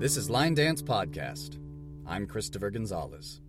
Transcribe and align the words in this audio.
This 0.00 0.16
is 0.16 0.30
Line 0.30 0.54
Dance 0.54 0.80
Podcast. 0.80 1.58
I'm 2.06 2.26
Christopher 2.26 2.70
Gonzalez. 2.70 3.42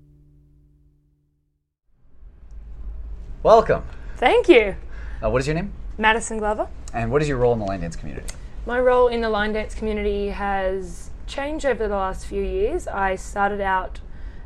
Welcome. 3.42 3.86
Thank 4.18 4.50
you. 4.50 4.76
Uh, 5.24 5.30
what 5.30 5.40
is 5.40 5.48
your 5.48 5.54
name? 5.54 5.72
Madison 5.98 6.40
Glover. 6.40 6.68
And 6.94 7.10
what 7.10 7.22
is 7.22 7.30
your 7.30 7.38
role 7.38 7.54
in 7.54 7.60
the 7.60 7.66
line 7.66 7.80
dance 7.80 7.96
community? 7.96 8.28
My 8.66 8.82
role 8.82 9.08
in 9.08 9.22
the 9.22 9.30
line 9.30 9.54
dance 9.54 9.74
community 9.74 10.28
has 10.28 11.12
changed 11.26 11.66
over 11.66 11.88
the 11.88 11.96
last 11.96 12.26
few 12.26 12.44
years. 12.44 12.86
I 12.86 13.16
started 13.16 13.62
out 13.62 14.02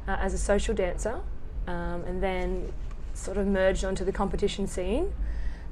uh, 0.07 0.15
as 0.19 0.35
a 0.35 0.37
social 0.37 0.75
dancer 0.75 1.21
um, 1.65 2.03
and 2.05 2.21
then 2.21 2.71
sort 3.15 3.37
of 3.37 3.47
merged 3.47 3.83
onto 3.83 4.05
the 4.05 4.11
competition 4.11 4.67
scene. 4.67 5.11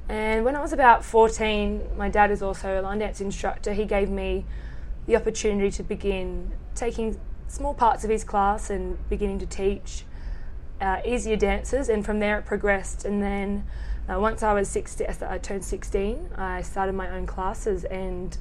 And 0.08 0.44
when 0.44 0.56
I 0.56 0.60
was 0.60 0.72
about 0.72 1.04
14, 1.04 1.96
my 1.96 2.08
dad 2.08 2.32
is 2.32 2.42
also 2.42 2.80
a 2.80 2.82
line 2.82 2.98
dance 2.98 3.20
instructor. 3.20 3.72
He 3.72 3.84
gave 3.84 4.10
me 4.10 4.44
the 5.06 5.16
opportunity 5.16 5.70
to 5.70 5.82
begin 5.82 6.52
taking 6.74 7.18
small 7.48 7.74
parts 7.74 8.04
of 8.04 8.10
his 8.10 8.24
class 8.24 8.70
and 8.70 8.98
beginning 9.08 9.38
to 9.38 9.46
teach 9.46 10.04
uh, 10.80 11.00
easier 11.04 11.36
dances. 11.36 11.88
And 11.88 12.04
from 12.04 12.20
there, 12.20 12.38
it 12.38 12.46
progressed. 12.46 13.04
And 13.04 13.22
then 13.22 13.64
uh, 14.08 14.18
once 14.18 14.42
I 14.42 14.52
was 14.52 14.68
16, 14.68 15.06
I 15.28 15.38
turned 15.38 15.64
16, 15.64 16.30
I 16.36 16.62
started 16.62 16.94
my 16.94 17.10
own 17.10 17.26
classes. 17.26 17.84
And 17.84 18.36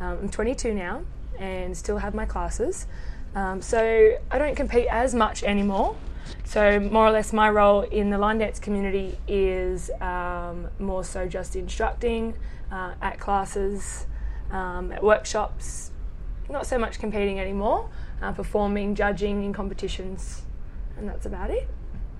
um, 0.00 0.18
I'm 0.22 0.28
22 0.28 0.74
now 0.74 1.02
and 1.38 1.76
still 1.76 1.98
have 1.98 2.14
my 2.14 2.24
classes. 2.24 2.86
Um, 3.34 3.62
so 3.62 4.16
I 4.30 4.38
don't 4.38 4.56
compete 4.56 4.86
as 4.90 5.14
much 5.14 5.42
anymore. 5.42 5.96
So, 6.44 6.78
more 6.80 7.06
or 7.06 7.10
less, 7.10 7.32
my 7.32 7.48
role 7.48 7.82
in 7.82 8.10
the 8.10 8.18
line 8.18 8.38
dance 8.38 8.58
community 8.58 9.16
is 9.26 9.90
um, 10.00 10.68
more 10.78 11.04
so 11.04 11.26
just 11.26 11.56
instructing 11.56 12.34
uh, 12.70 12.94
at 13.00 13.18
classes, 13.18 14.06
um, 14.50 14.92
at 14.92 15.02
workshops, 15.02 15.87
not 16.48 16.66
so 16.66 16.78
much 16.78 16.98
competing 16.98 17.38
anymore, 17.40 17.88
uh, 18.22 18.32
performing, 18.32 18.94
judging 18.94 19.44
in 19.44 19.52
competitions, 19.52 20.42
and 20.96 21.08
that's 21.08 21.26
about 21.26 21.50
it. 21.50 21.68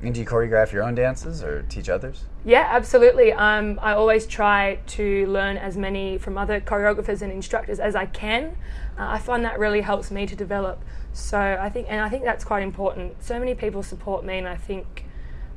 And 0.01 0.15
do 0.15 0.21
you 0.21 0.27
choreograph 0.27 0.71
your 0.71 0.85
own 0.85 0.95
dances 0.95 1.43
or 1.43 1.63
teach 1.63 1.89
others? 1.89 2.25
Yeah, 2.45 2.69
absolutely. 2.71 3.33
Um, 3.33 3.81
I 3.83 3.95
always 3.95 4.27
try 4.27 4.79
to 4.89 5.27
learn 5.27 5.57
as 5.57 5.77
many 5.77 6.19
from 6.19 6.39
other 6.39 6.61
choreographers 6.61 7.21
and 7.21 7.33
instructors 7.33 7.81
as 7.81 7.97
I 7.97 8.07
can. 8.07 8.57
Uh, 8.97 9.09
I 9.09 9.19
find 9.19 9.45
that 9.45 9.59
really 9.59 9.81
helps 9.81 10.13
me 10.13 10.25
to 10.27 10.37
develop. 10.37 10.85
So 11.13 11.59
I 11.61 11.69
think, 11.69 11.89
and 11.91 12.01
I 12.01 12.09
think 12.09 12.23
that's 12.23 12.45
quite 12.45 12.63
important. 12.63 13.25
So 13.25 13.41
many 13.41 13.57
people 13.57 13.83
support 13.83 14.25
me, 14.25 14.39
and 14.39 14.47
I 14.47 14.57
think 14.57 15.05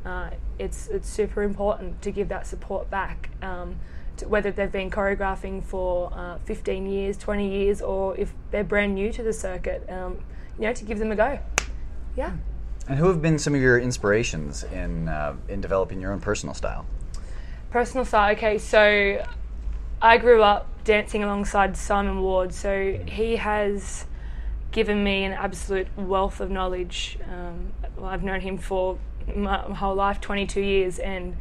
uh, 0.05 0.31
it's 0.57 0.87
it's 0.87 1.07
super 1.07 1.43
important 1.43 2.01
to 2.01 2.11
give 2.11 2.27
that 2.29 2.47
support 2.47 2.89
back. 2.89 3.29
Um, 3.43 3.75
whether 4.23 4.51
they've 4.51 4.71
been 4.71 4.89
choreographing 4.89 5.63
for 5.63 6.11
uh, 6.13 6.37
15 6.45 6.85
years, 6.85 7.17
20 7.17 7.49
years, 7.49 7.81
or 7.81 8.17
if 8.17 8.33
they're 8.51 8.63
brand 8.63 8.95
new 8.95 9.11
to 9.13 9.23
the 9.23 9.33
circuit, 9.33 9.85
um, 9.89 10.23
you 10.57 10.63
know, 10.63 10.73
to 10.73 10.83
give 10.83 10.99
them 10.99 11.11
a 11.11 11.15
go. 11.15 11.39
Yeah. 12.15 12.33
And 12.87 12.97
who 12.97 13.07
have 13.07 13.21
been 13.21 13.37
some 13.37 13.55
of 13.55 13.61
your 13.61 13.79
inspirations 13.79 14.63
in 14.63 15.07
uh, 15.07 15.35
in 15.47 15.61
developing 15.61 16.01
your 16.01 16.11
own 16.11 16.19
personal 16.19 16.55
style? 16.55 16.85
Personal 17.69 18.05
style. 18.05 18.33
Okay, 18.33 18.57
so 18.57 19.25
I 20.01 20.17
grew 20.17 20.41
up 20.41 20.67
dancing 20.83 21.23
alongside 21.23 21.77
Simon 21.77 22.21
Ward, 22.21 22.53
so 22.53 22.99
he 23.07 23.35
has 23.35 24.05
given 24.71 25.03
me 25.03 25.23
an 25.23 25.31
absolute 25.33 25.87
wealth 25.95 26.39
of 26.39 26.49
knowledge. 26.49 27.17
Um, 27.29 27.71
well, 27.97 28.09
I've 28.09 28.23
known 28.23 28.41
him 28.41 28.57
for 28.57 28.97
my 29.35 29.57
whole 29.75 29.95
life, 29.95 30.19
22 30.19 30.61
years, 30.61 30.99
and 30.99 31.37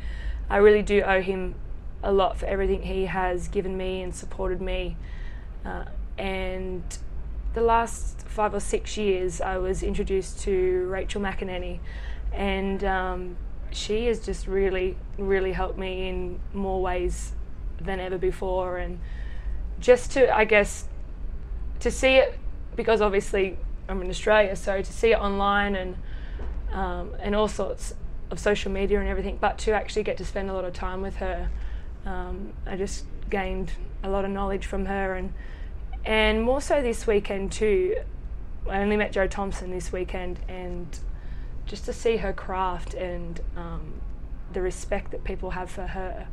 I 0.48 0.58
really 0.58 0.82
do 0.82 1.02
owe 1.02 1.22
him 1.22 1.54
a 2.02 2.12
lot 2.12 2.38
for 2.38 2.46
everything 2.46 2.82
he 2.82 3.06
has 3.06 3.48
given 3.48 3.76
me 3.76 4.02
and 4.02 4.14
supported 4.14 4.60
me. 4.60 4.96
Uh, 5.64 5.84
and 6.18 6.82
the 7.54 7.60
last 7.60 8.22
five 8.26 8.54
or 8.54 8.60
six 8.60 8.96
years, 8.96 9.40
I 9.40 9.58
was 9.58 9.82
introduced 9.82 10.40
to 10.40 10.86
Rachel 10.88 11.20
McEnaney, 11.20 11.80
and 12.32 12.82
um, 12.84 13.36
she 13.70 14.06
has 14.06 14.20
just 14.20 14.46
really, 14.46 14.96
really 15.18 15.52
helped 15.52 15.78
me 15.78 16.08
in 16.08 16.40
more 16.54 16.80
ways 16.80 17.32
than 17.80 18.00
ever 18.00 18.18
before. 18.18 18.78
And 18.78 19.00
just 19.80 20.12
to, 20.12 20.34
I 20.34 20.44
guess, 20.44 20.88
to 21.80 21.90
see 21.90 22.14
it, 22.14 22.38
because 22.76 23.00
obviously 23.00 23.58
I'm 23.88 24.00
in 24.02 24.10
Australia, 24.10 24.54
so 24.54 24.80
to 24.80 24.92
see 24.92 25.12
it 25.12 25.18
online 25.18 25.74
and 25.74 25.96
um, 26.72 27.14
and 27.18 27.34
all 27.34 27.48
sorts 27.48 27.94
of 28.30 28.38
social 28.38 28.70
media 28.70 29.00
and 29.00 29.08
everything, 29.08 29.38
but 29.40 29.58
to 29.58 29.72
actually 29.72 30.04
get 30.04 30.16
to 30.18 30.24
spend 30.24 30.48
a 30.50 30.52
lot 30.52 30.64
of 30.64 30.72
time 30.72 31.02
with 31.02 31.16
her, 31.16 31.50
um, 32.06 32.52
I 32.66 32.76
just 32.76 33.04
gained 33.28 33.72
a 34.02 34.08
lot 34.08 34.24
of 34.24 34.30
knowledge 34.30 34.66
from 34.66 34.86
her 34.86 35.14
and 35.14 35.32
and 36.04 36.42
more 36.42 36.60
so 36.60 36.80
this 36.80 37.06
weekend 37.06 37.52
too. 37.52 37.96
I 38.68 38.80
only 38.80 38.96
met 38.96 39.12
Jo 39.12 39.26
Thompson 39.26 39.70
this 39.70 39.92
weekend, 39.92 40.40
and 40.48 40.98
just 41.66 41.84
to 41.86 41.92
see 41.92 42.18
her 42.18 42.32
craft 42.32 42.94
and 42.94 43.40
um, 43.56 44.00
the 44.52 44.62
respect 44.62 45.10
that 45.10 45.24
people 45.24 45.50
have 45.50 45.70
for 45.70 45.86
her, 45.86 46.28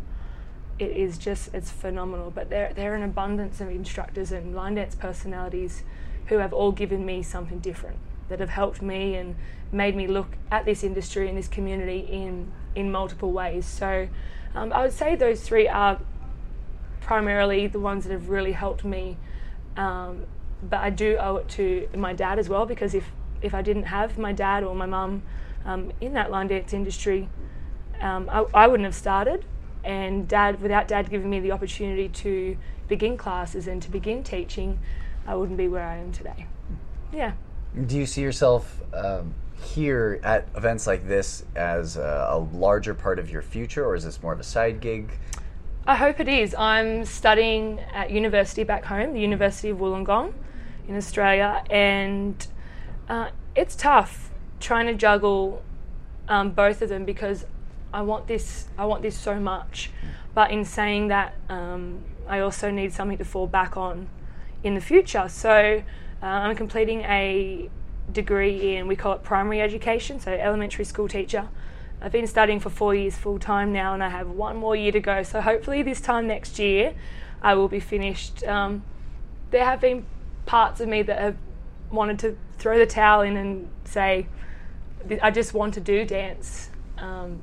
it 0.79 0.91
is 0.91 1.17
just 1.17 1.53
it's 1.53 1.69
phenomenal. 1.69 2.31
But 2.31 2.49
there 2.49 2.71
there 2.73 2.93
are 2.93 2.95
an 2.95 3.03
abundance 3.03 3.59
of 3.59 3.69
instructors 3.69 4.31
and 4.31 4.55
line 4.55 4.75
dance 4.75 4.95
personalities 4.95 5.83
who 6.27 6.37
have 6.37 6.53
all 6.53 6.71
given 6.71 7.05
me 7.05 7.23
something 7.23 7.59
different 7.59 7.97
that 8.29 8.39
have 8.39 8.49
helped 8.49 8.81
me 8.81 9.15
and 9.15 9.35
made 9.71 9.95
me 9.95 10.07
look 10.07 10.37
at 10.51 10.65
this 10.65 10.83
industry 10.83 11.29
and 11.29 11.37
this 11.37 11.47
community 11.47 11.99
in 11.99 12.51
in 12.77 12.91
multiple 12.91 13.31
ways. 13.31 13.65
So 13.65 14.07
um, 14.55 14.71
I 14.71 14.83
would 14.83 14.93
say 14.93 15.15
those 15.15 15.41
three 15.41 15.67
are 15.67 15.99
primarily 17.01 17.67
the 17.67 17.79
ones 17.79 18.03
that 18.05 18.11
have 18.11 18.29
really 18.29 18.51
helped 18.51 18.83
me 18.83 19.17
um, 19.77 20.25
but 20.61 20.79
I 20.79 20.89
do 20.89 21.17
owe 21.17 21.37
it 21.37 21.47
to 21.49 21.87
my 21.95 22.13
dad 22.13 22.39
as 22.39 22.49
well 22.49 22.65
because 22.65 22.95
if, 22.95 23.11
if 23.41 23.53
I 23.53 23.61
didn't 23.61 23.83
have 23.83 24.17
my 24.17 24.33
dad 24.33 24.63
or 24.63 24.73
my 24.75 24.87
mum 24.87 25.21
um, 25.65 25.91
in 26.01 26.13
that 26.13 26.31
line 26.31 26.47
dance 26.47 26.73
industry, 26.73 27.29
um, 28.01 28.29
I, 28.29 28.45
I, 28.53 28.67
wouldn't 28.67 28.85
have 28.85 28.95
started. 28.95 29.45
And 29.83 30.27
dad, 30.27 30.61
without 30.61 30.87
dad 30.87 31.09
giving 31.09 31.29
me 31.29 31.39
the 31.39 31.51
opportunity 31.51 32.09
to 32.09 32.57
begin 32.87 33.17
classes 33.17 33.67
and 33.67 33.81
to 33.83 33.91
begin 33.91 34.23
teaching, 34.23 34.79
I 35.27 35.35
wouldn't 35.35 35.57
be 35.57 35.67
where 35.67 35.83
I 35.83 35.97
am 35.97 36.11
today. 36.11 36.47
Yeah. 37.13 37.33
Do 37.85 37.97
you 37.97 38.05
see 38.05 38.21
yourself 38.21 38.81
um, 38.93 39.33
here 39.61 40.19
at 40.23 40.47
events 40.55 40.87
like 40.87 41.07
this 41.07 41.43
as 41.55 41.97
a, 41.97 42.27
a 42.31 42.37
larger 42.37 42.93
part 42.93 43.19
of 43.19 43.29
your 43.29 43.41
future, 43.41 43.85
or 43.85 43.95
is 43.95 44.03
this 44.03 44.21
more 44.21 44.33
of 44.33 44.39
a 44.39 44.43
side 44.43 44.79
gig? 44.79 45.11
I 45.85 45.95
hope 45.95 46.19
it 46.19 46.27
is. 46.27 46.53
I'm 46.55 47.05
studying 47.05 47.79
at 47.93 48.11
university 48.11 48.63
back 48.63 48.85
home, 48.85 49.13
the 49.13 49.21
University 49.21 49.69
of 49.69 49.77
Wollongong 49.77 50.33
in 50.87 50.95
Australia, 50.95 51.63
and 51.69 52.45
uh, 53.07 53.29
it's 53.55 53.75
tough 53.75 54.29
trying 54.59 54.87
to 54.87 54.93
juggle 54.93 55.63
um, 56.27 56.51
both 56.51 56.81
of 56.81 56.89
them 56.89 57.05
because 57.05 57.45
I 57.93 58.01
want 58.01 58.27
this. 58.27 58.67
I 58.77 58.85
want 58.85 59.01
this 59.01 59.17
so 59.17 59.39
much, 59.39 59.91
but 60.33 60.51
in 60.51 60.65
saying 60.65 61.07
that, 61.07 61.35
um, 61.47 62.03
I 62.27 62.39
also 62.39 62.69
need 62.69 62.91
something 62.93 63.17
to 63.17 63.25
fall 63.25 63.47
back 63.47 63.77
on 63.77 64.09
in 64.63 64.75
the 64.75 64.81
future. 64.81 65.29
So 65.29 65.83
uh, 66.21 66.25
I'm 66.25 66.55
completing 66.55 67.01
a 67.01 67.69
degree 68.11 68.75
in 68.75 68.87
we 68.87 68.95
call 68.95 69.13
it 69.13 69.23
primary 69.23 69.61
education, 69.61 70.19
so 70.19 70.31
elementary 70.31 70.85
school 70.85 71.07
teacher. 71.07 71.49
I've 72.01 72.11
been 72.11 72.27
studying 72.27 72.59
for 72.59 72.69
four 72.69 72.93
years 72.93 73.15
full 73.15 73.39
time 73.39 73.73
now, 73.73 73.93
and 73.93 74.03
I 74.03 74.09
have 74.09 74.29
one 74.29 74.57
more 74.57 74.75
year 74.75 74.91
to 74.91 74.99
go. 74.99 75.23
So 75.23 75.41
hopefully, 75.41 75.81
this 75.81 75.99
time 75.99 76.27
next 76.27 76.59
year, 76.59 76.93
I 77.41 77.55
will 77.55 77.67
be 77.67 77.79
finished. 77.79 78.43
Um, 78.43 78.83
there 79.51 79.65
have 79.65 79.81
been 79.81 80.05
parts 80.45 80.79
of 80.79 80.87
me 80.87 81.01
that 81.03 81.19
have 81.19 81.37
wanted 81.91 82.19
to 82.19 82.37
throw 82.57 82.77
the 82.77 82.85
towel 82.85 83.21
in 83.21 83.35
and 83.37 83.69
say, 83.85 84.27
I 85.21 85.31
just 85.31 85.53
want 85.53 85.73
to 85.75 85.79
do 85.79 86.05
dance. 86.05 86.69
Um, 86.97 87.41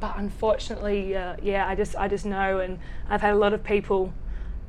but 0.00 0.16
unfortunately, 0.16 1.16
uh, 1.16 1.36
yeah, 1.42 1.66
I 1.66 1.74
just 1.74 1.96
I 1.96 2.08
just 2.08 2.24
know, 2.24 2.60
and 2.60 2.78
I've 3.08 3.20
had 3.20 3.34
a 3.34 3.38
lot 3.38 3.52
of 3.52 3.64
people 3.64 4.12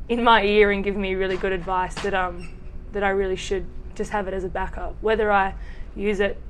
in 0.08 0.24
my 0.24 0.44
ear 0.44 0.72
and 0.72 0.84
give 0.84 0.96
me 0.96 1.14
really 1.14 1.38
good 1.38 1.52
advice 1.52 1.94
that 2.02 2.16
um 2.16 2.50
that 2.94 3.04
I 3.04 3.10
really 3.10 3.36
should 3.36 3.68
just 4.00 4.12
have 4.12 4.28
it 4.30 4.34
as 4.34 4.46
a 4.46 4.50
backup. 4.50 4.96
Whether 5.01 5.31
I 5.31 5.54
use 5.96 6.22
it 6.22 6.42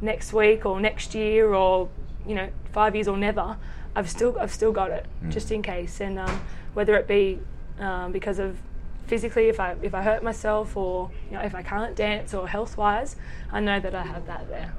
next 0.00 0.32
week 0.32 0.64
or 0.64 0.80
next 0.80 1.14
year 1.14 1.54
or 1.54 1.88
you 2.26 2.34
know 2.34 2.48
five 2.72 2.96
years 2.96 3.06
or 3.06 3.16
never, 3.16 3.56
I've 3.94 4.08
still 4.08 4.36
I've 4.40 4.52
still 4.52 4.72
got 4.72 4.90
it 4.90 5.06
mm. 5.22 5.30
just 5.30 5.52
in 5.52 5.62
case. 5.62 6.00
And 6.00 6.18
um, 6.18 6.40
whether 6.74 6.96
it 6.96 7.06
be 7.06 7.38
um, 7.78 8.10
because 8.10 8.38
of 8.38 8.58
physically 9.06 9.48
if 9.48 9.60
I 9.60 9.76
if 9.82 9.94
I 9.94 10.02
hurt 10.02 10.22
myself 10.22 10.76
or 10.76 11.10
you 11.30 11.36
know 11.36 11.42
if 11.42 11.54
I 11.54 11.62
can't 11.62 11.94
dance 11.94 12.34
or 12.34 12.48
health 12.48 12.76
wise, 12.76 13.16
I 13.52 13.60
know 13.60 13.78
that 13.78 13.94
I 13.94 14.02
have 14.02 14.26
that 14.26 14.48
there. 14.48 14.72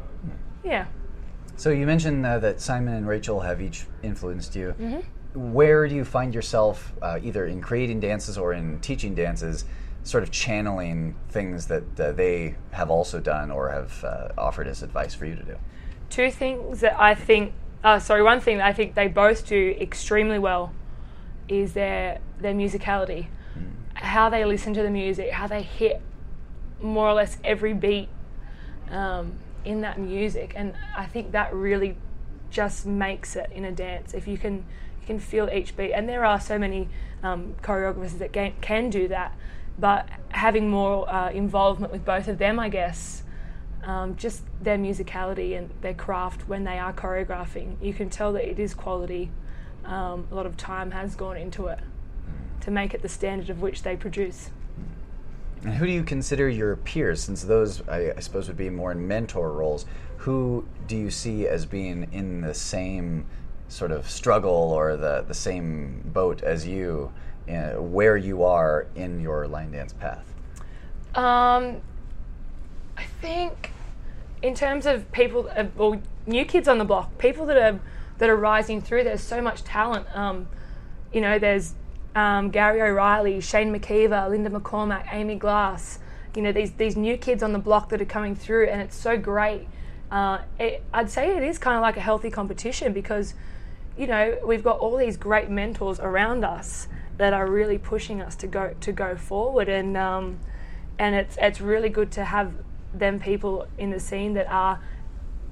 Yeah. 0.63 0.85
So 1.55 1.69
you 1.69 1.85
mentioned 1.85 2.25
uh, 2.25 2.39
that 2.39 2.59
Simon 2.59 2.93
and 2.95 3.07
Rachel 3.07 3.41
have 3.41 3.61
each 3.61 3.85
influenced 4.01 4.55
you. 4.55 4.73
Mm-hmm. 4.79 5.53
Where 5.53 5.87
do 5.87 5.93
you 5.95 6.05
find 6.05 6.33
yourself 6.33 6.91
uh, 7.01 7.19
either 7.21 7.45
in 7.45 7.61
creating 7.61 7.99
dances 7.99 8.37
or 8.37 8.53
in 8.53 8.79
teaching 8.79 9.13
dances? 9.13 9.65
Sort 10.03 10.23
of 10.23 10.31
channeling 10.31 11.15
things 11.29 11.67
that 11.67 11.99
uh, 11.99 12.11
they 12.11 12.55
have 12.71 12.89
also 12.89 13.19
done 13.19 13.51
or 13.51 13.69
have 13.69 14.03
uh, 14.03 14.29
offered 14.37 14.67
as 14.67 14.81
advice 14.81 15.13
for 15.13 15.25
you 15.25 15.35
to 15.35 15.43
do? 15.43 15.55
Two 16.09 16.31
things 16.31 16.79
that 16.81 16.99
I 16.99 17.13
think, 17.15 17.53
uh, 17.83 17.99
sorry, 17.99 18.23
one 18.23 18.39
thing 18.39 18.57
that 18.57 18.65
I 18.65 18.73
think 18.73 18.95
they 18.95 19.07
both 19.07 19.47
do 19.47 19.75
extremely 19.79 20.39
well 20.39 20.73
is 21.47 21.73
their 21.73 22.19
their 22.39 22.53
musicality, 22.53 23.27
mm. 23.57 23.71
how 23.93 24.29
they 24.29 24.45
listen 24.45 24.73
to 24.73 24.83
the 24.83 24.89
music, 24.89 25.31
how 25.31 25.47
they 25.47 25.61
hit 25.61 26.01
more 26.81 27.07
or 27.07 27.13
less 27.13 27.37
every 27.43 27.73
beat 27.73 28.07
um, 28.91 29.33
in 29.65 29.81
that 29.81 29.99
music, 29.99 30.53
and 30.55 30.73
I 30.95 31.05
think 31.05 31.31
that 31.33 31.53
really 31.53 31.97
just 32.49 32.85
makes 32.85 33.35
it 33.35 33.51
in 33.51 33.65
a 33.65 33.71
dance. 33.71 34.13
If 34.13 34.27
you 34.27 34.37
can, 34.37 34.65
you 35.01 35.07
can 35.07 35.19
feel 35.19 35.49
each 35.49 35.75
beat, 35.75 35.91
and 35.91 36.07
there 36.07 36.25
are 36.25 36.39
so 36.39 36.57
many 36.57 36.87
um, 37.21 37.55
choreographers 37.61 38.17
that 38.19 38.33
can, 38.33 38.53
can 38.61 38.89
do 38.89 39.07
that. 39.09 39.35
But 39.79 40.09
having 40.29 40.69
more 40.69 41.09
uh, 41.09 41.31
involvement 41.31 41.91
with 41.91 42.03
both 42.03 42.27
of 42.27 42.37
them, 42.37 42.59
I 42.59 42.69
guess, 42.69 43.23
um, 43.83 44.15
just 44.17 44.43
their 44.61 44.77
musicality 44.77 45.57
and 45.57 45.69
their 45.81 45.93
craft 45.93 46.47
when 46.47 46.63
they 46.65 46.77
are 46.77 46.93
choreographing, 46.93 47.81
you 47.81 47.93
can 47.93 48.09
tell 48.09 48.33
that 48.33 48.49
it 48.49 48.59
is 48.59 48.73
quality. 48.73 49.31
Um, 49.85 50.27
a 50.31 50.35
lot 50.35 50.45
of 50.45 50.57
time 50.57 50.91
has 50.91 51.15
gone 51.15 51.37
into 51.37 51.67
it 51.67 51.79
to 52.61 52.71
make 52.71 52.93
it 52.93 53.01
the 53.01 53.09
standard 53.09 53.49
of 53.49 53.61
which 53.61 53.83
they 53.83 53.95
produce. 53.95 54.49
And 55.63 55.73
who 55.73 55.85
do 55.85 55.91
you 55.91 56.03
consider 56.03 56.47
your 56.47 56.75
peers? 56.77 57.21
Since 57.21 57.43
those, 57.43 57.87
I, 57.87 58.13
I, 58.15 58.19
suppose, 58.19 58.47
would 58.47 58.57
be 58.57 58.69
more 58.69 58.91
in 58.91 59.07
mentor 59.07 59.51
roles. 59.51 59.85
Who 60.17 60.65
do 60.87 60.95
you 60.95 61.09
see 61.09 61.47
as 61.47 61.65
being 61.65 62.07
in 62.11 62.41
the 62.41 62.53
same 62.53 63.25
sort 63.67 63.91
of 63.91 64.09
struggle 64.09 64.71
or 64.71 64.95
the, 64.97 65.23
the 65.27 65.33
same 65.33 66.01
boat 66.13 66.43
as 66.43 66.65
you, 66.65 67.11
where 67.49 68.17
you 68.17 68.43
are 68.43 68.87
in 68.95 69.19
your 69.19 69.47
line 69.47 69.71
dance 69.71 69.93
path? 69.93 70.25
Um, 71.15 71.81
I 72.97 73.03
think, 73.21 73.71
in 74.41 74.53
terms 74.53 74.85
of 74.85 75.11
people, 75.11 75.49
uh, 75.55 75.97
new 76.27 76.45
kids 76.45 76.67
on 76.67 76.77
the 76.77 76.85
block, 76.85 77.17
people 77.17 77.45
that 77.47 77.57
are 77.57 77.79
that 78.19 78.29
are 78.29 78.35
rising 78.35 78.81
through. 78.81 79.03
There's 79.05 79.23
so 79.23 79.41
much 79.41 79.63
talent. 79.63 80.05
Um, 80.15 80.47
you 81.11 81.21
know, 81.21 81.39
there's 81.39 81.73
um, 82.15 82.51
Gary 82.51 82.81
O'Reilly, 82.81 83.41
Shane 83.41 83.73
McKeever, 83.73 84.29
Linda 84.29 84.49
McCormack, 84.49 85.07
Amy 85.11 85.35
Glass. 85.35 85.99
You 86.35 86.43
know, 86.43 86.51
these 86.51 86.73
these 86.73 86.95
new 86.95 87.17
kids 87.17 87.41
on 87.41 87.53
the 87.53 87.59
block 87.59 87.89
that 87.89 88.01
are 88.01 88.05
coming 88.05 88.35
through, 88.35 88.67
and 88.67 88.81
it's 88.81 88.95
so 88.95 89.17
great. 89.17 89.67
Uh, 90.11 90.39
it, 90.59 90.83
I'd 90.93 91.09
say 91.09 91.35
it 91.35 91.43
is 91.43 91.57
kind 91.57 91.75
of 91.75 91.81
like 91.81 91.97
a 91.97 92.01
healthy 92.01 92.31
competition 92.31 92.93
because, 92.93 93.35
you 93.95 94.07
know, 94.07 94.39
we've 94.43 94.63
got 94.63 94.79
all 94.79 94.97
these 94.97 95.17
great 95.17 95.49
mentors 95.49 95.99
around 95.99 96.43
us 96.43 96.87
that 97.19 97.33
are 97.33 97.47
really 97.47 97.77
pushing 97.77 98.21
us 98.21 98.35
to 98.37 98.47
go 98.47 98.73
to 98.79 98.91
go 98.91 99.15
forward, 99.15 99.69
and 99.69 99.95
um, 99.95 100.39
and 100.97 101.13
it's 101.13 101.37
it's 101.39 101.61
really 101.61 101.89
good 101.89 102.11
to 102.13 102.23
have 102.23 102.53
them 102.93 103.19
people 103.19 103.67
in 103.77 103.91
the 103.91 103.99
scene 103.99 104.33
that 104.33 104.47
are 104.49 104.79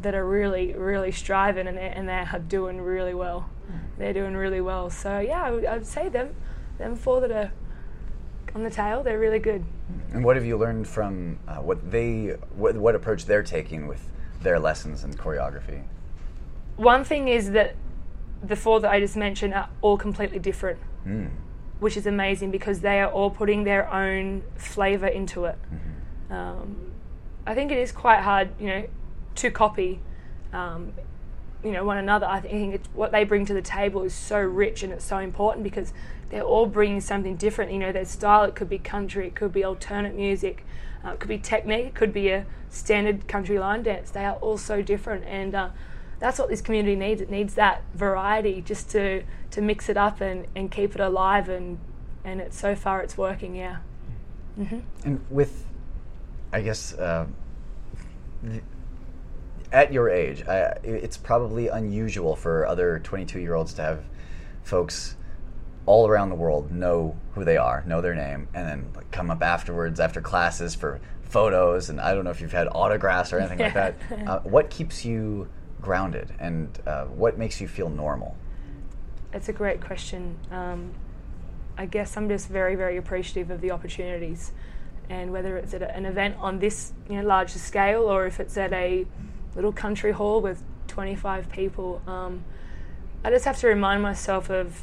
that 0.02 0.16
are 0.16 0.26
really 0.26 0.74
really 0.74 1.12
striving 1.12 1.68
and 1.68 1.78
they're, 1.78 1.94
and 1.94 2.08
they're 2.08 2.44
doing 2.48 2.82
really 2.82 3.14
well. 3.14 3.50
They're 3.98 4.14
doing 4.14 4.36
really 4.36 4.62
well. 4.62 4.90
So 4.90 5.20
yeah, 5.20 5.44
I 5.44 5.52
would, 5.52 5.66
I 5.66 5.74
would 5.74 5.86
say 5.86 6.08
them 6.08 6.34
them 6.78 6.96
four 6.96 7.20
that 7.20 7.32
are 7.32 7.52
on 8.56 8.64
the 8.64 8.70
tail, 8.70 9.04
they're 9.04 9.20
really 9.20 9.40
good. 9.40 9.66
And 10.14 10.24
what 10.24 10.38
have 10.38 10.46
you 10.46 10.58
learned 10.58 10.88
from 10.88 11.38
uh, 11.48 11.58
what 11.58 11.92
they 11.92 12.38
what, 12.56 12.78
what 12.78 12.96
approach 12.96 13.26
they're 13.26 13.44
taking 13.44 13.88
with 13.88 14.10
their 14.42 14.58
lessons 14.58 15.04
and 15.04 15.18
choreography? 15.20 15.84
One 16.78 17.04
thing 17.04 17.28
is 17.28 17.52
that 17.52 17.76
the 18.42 18.56
four 18.56 18.80
that 18.80 18.90
I 18.90 19.02
just 19.02 19.18
mentioned 19.18 19.54
are 19.54 19.68
all 19.82 19.98
completely 19.98 20.40
different. 20.40 20.80
Mm. 21.06 21.30
Which 21.80 21.96
is 21.96 22.08
amazing 22.08 22.52
because 22.52 22.82
they 22.82 23.00
are 23.02 23.12
all 23.12 23.30
putting 23.30 23.64
their 23.64 23.92
own 23.94 24.44
flavor 24.56 25.08
into 25.08 25.46
it. 25.46 25.58
Mm-hmm. 25.72 26.34
Um, 26.34 26.92
I 27.46 27.54
think 27.54 27.72
it 27.72 27.78
is 27.78 27.92
quite 27.92 28.22
hard, 28.22 28.50
you 28.60 28.68
know, 28.68 28.88
to 29.36 29.52
copy, 29.52 30.00
um, 30.52 30.94
you 31.64 31.72
know, 31.72 31.86
one 31.86 31.98
another. 31.98 32.26
I 32.26 32.42
think 32.42 32.82
what 32.94 33.12
they 33.12 33.24
bring 33.24 33.46
to 33.46 33.54
the 33.54 33.62
table 33.62 34.04
is 34.04 34.14
so 34.14 34.40
rich 34.40 34.84
and 34.84 34.92
it's 34.92 35.06
so 35.06 35.20
important 35.20 35.64
because 35.64 35.94
they're 36.30 36.42
all 36.42 36.66
bringing 36.66 37.00
something 37.00 37.36
different. 37.36 37.72
You 37.72 37.80
know, 37.80 37.92
their 37.92 38.06
style. 38.06 38.44
It 38.44 38.56
could 38.56 38.70
be 38.70 38.80
country, 38.80 39.28
it 39.28 39.36
could 39.36 39.54
be 39.54 39.64
alternate 39.64 40.16
music, 40.16 40.66
uh, 41.06 41.12
it 41.12 41.20
could 41.20 41.30
be 41.30 41.38
technique, 41.38 41.86
it 41.86 41.96
could 41.96 42.12
be 42.12 42.30
a 42.30 42.46
standard 42.70 43.28
country 43.28 43.60
line 43.60 43.84
dance. 43.84 44.12
They 44.12 44.26
are 44.26 44.36
all 44.36 44.58
so 44.58 44.82
different, 44.82 45.24
and 45.26 45.56
uh, 45.56 45.70
that's 46.20 46.40
what 46.40 46.50
this 46.50 46.62
community 46.62 46.96
needs. 46.96 47.22
It 47.22 47.30
needs 47.30 47.56
that 47.56 47.84
variety 47.94 48.62
just 48.62 48.90
to 48.92 49.24
to 49.52 49.62
mix 49.62 49.90
it 49.90 49.98
up 49.98 50.22
and, 50.22 50.48
and 50.56 50.72
keep 50.72 50.96
it 50.96 51.02
alive. 51.02 51.50
And 51.50 51.80
and 52.24 52.42
it's 52.42 52.60
so 52.60 52.76
far 52.76 53.02
it's 53.02 53.18
working. 53.18 53.56
Yeah. 53.56 53.78
Mm-hmm. 54.60 54.80
And 55.04 55.26
with, 55.30 55.66
I 56.52 56.62
guess. 56.62 56.94
Uh, 56.94 57.28
the, 58.44 58.62
at 59.72 59.92
your 59.92 60.10
age, 60.10 60.44
I, 60.48 60.78
it's 60.84 61.18
probably 61.18 61.68
unusual 61.68 62.36
for 62.36 62.66
other 62.66 63.00
22 63.00 63.40
year 63.40 63.56
olds 63.56 63.74
to 63.74 63.82
have 63.82 64.04
folks 64.64 65.16
all 65.86 66.08
around 66.08 66.30
the 66.30 66.36
world 66.36 66.72
know 66.72 67.18
who 67.34 67.44
they 67.44 67.58
are, 67.58 67.84
know 67.86 68.02
their 68.02 68.16
name, 68.16 68.48
and 68.54 68.68
then 68.68 68.92
like, 68.96 69.10
come 69.12 69.32
up 69.32 69.42
afterwards 69.42 70.00
after 70.00 70.22
classes 70.22 70.76
for 70.76 71.00
photos. 71.24 71.90
And 71.90 72.00
I 72.00 72.14
don't 72.14 72.24
know 72.24 72.30
if 72.30 72.42
you've 72.42 72.52
had 72.52 72.68
autographs 72.72 73.34
or 73.34 73.40
anything 73.40 73.60
like 73.60 73.74
that. 73.74 73.96
Uh, 74.28 74.40
what 74.40 74.70
keeps 74.70 75.06
you 75.06 75.48
grounded, 75.88 76.34
and 76.38 76.68
uh, 76.86 77.06
what 77.06 77.38
makes 77.38 77.62
you 77.62 77.68
feel 77.68 77.90
normal? 77.90 78.36
It's 79.32 79.48
a 79.48 79.54
great 79.54 79.80
question. 79.80 80.38
Um, 80.52 80.92
I 81.78 81.86
guess 81.86 82.18
I'm 82.18 82.28
just 82.28 82.50
very, 82.50 82.76
very 82.76 82.98
appreciative 82.98 83.50
of 83.52 83.62
the 83.62 83.72
opportunities, 83.72 84.52
and 85.10 85.32
whether 85.32 85.56
it's 85.56 85.74
at 85.74 85.82
an 85.82 86.06
event 86.06 86.36
on 86.40 86.60
this 86.60 86.92
you 87.10 87.16
know 87.16 87.26
larger 87.26 87.58
scale 87.58 88.04
or 88.04 88.28
if 88.28 88.42
it's 88.42 88.58
at 88.58 88.74
a 88.74 89.08
little 89.56 89.72
country 89.72 90.12
hall 90.12 90.42
with 90.42 90.62
25 90.88 91.50
people. 91.52 92.02
Um, 92.06 92.44
I 93.24 93.30
just 93.30 93.46
have 93.46 93.58
to 93.60 93.68
remind 93.68 94.02
myself 94.02 94.50
of, 94.50 94.82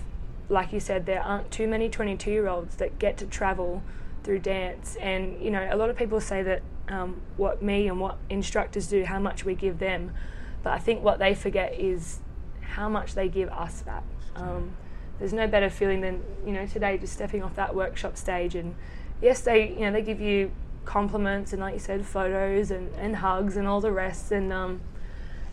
like 0.49 0.73
you 0.73 0.81
said, 0.81 1.05
there 1.05 1.23
aren't 1.23 1.51
too 1.51 1.69
many 1.69 1.91
22 1.91 2.31
year 2.31 2.49
olds 2.49 2.77
that 2.77 2.99
get 2.99 3.19
to 3.19 3.27
travel 3.27 3.83
through 4.23 4.39
dance. 4.39 4.97
And, 4.97 5.41
you 5.43 5.51
know, 5.51 5.69
a 5.71 5.77
lot 5.77 5.91
of 5.91 5.97
people 5.97 6.21
say 6.21 6.43
that 6.43 6.62
um, 6.89 7.21
what 7.37 7.62
me 7.62 7.89
and 7.89 8.01
what 8.01 8.17
instructors 8.31 8.87
do, 8.89 9.05
how 9.05 9.19
much 9.19 9.45
we 9.45 9.55
give 9.55 9.79
them. 9.79 10.12
But 10.64 10.72
I 10.72 10.78
think 10.78 11.05
what 11.05 11.19
they 11.20 11.34
forget 11.34 11.78
is 11.78 12.19
how 12.61 12.88
much 12.88 13.14
they 13.14 13.28
give 13.28 13.50
us 13.50 13.82
back. 13.82 14.02
Um, 14.34 14.76
there's 15.19 15.32
no 15.32 15.46
better 15.46 15.70
feeling 15.70 16.00
than, 16.00 16.25
you 16.44 16.52
know, 16.52 16.66
today 16.66 16.99
just 16.99 17.12
stepping 17.12 17.43
off 17.43 17.55
that 17.55 17.75
workshop 17.75 18.16
stage 18.16 18.56
and 18.56 18.75
yes, 19.22 19.43
they, 19.43 19.69
you 19.69 19.81
know, 19.81 19.93
they 19.93 20.02
give 20.02 20.20
you 20.20 20.50
compliments 20.84 21.52
and, 21.52 21.62
like 21.62 21.75
you 21.75 21.81
said, 21.81 22.05
photos 22.05 22.70
and, 22.70 22.93
and 22.96 23.16
hugs 23.16 23.56
and 23.56 23.69
all 23.69 23.81
the 23.81 23.93
rest. 23.93 24.32
And 24.32 24.52
um, 24.52 24.81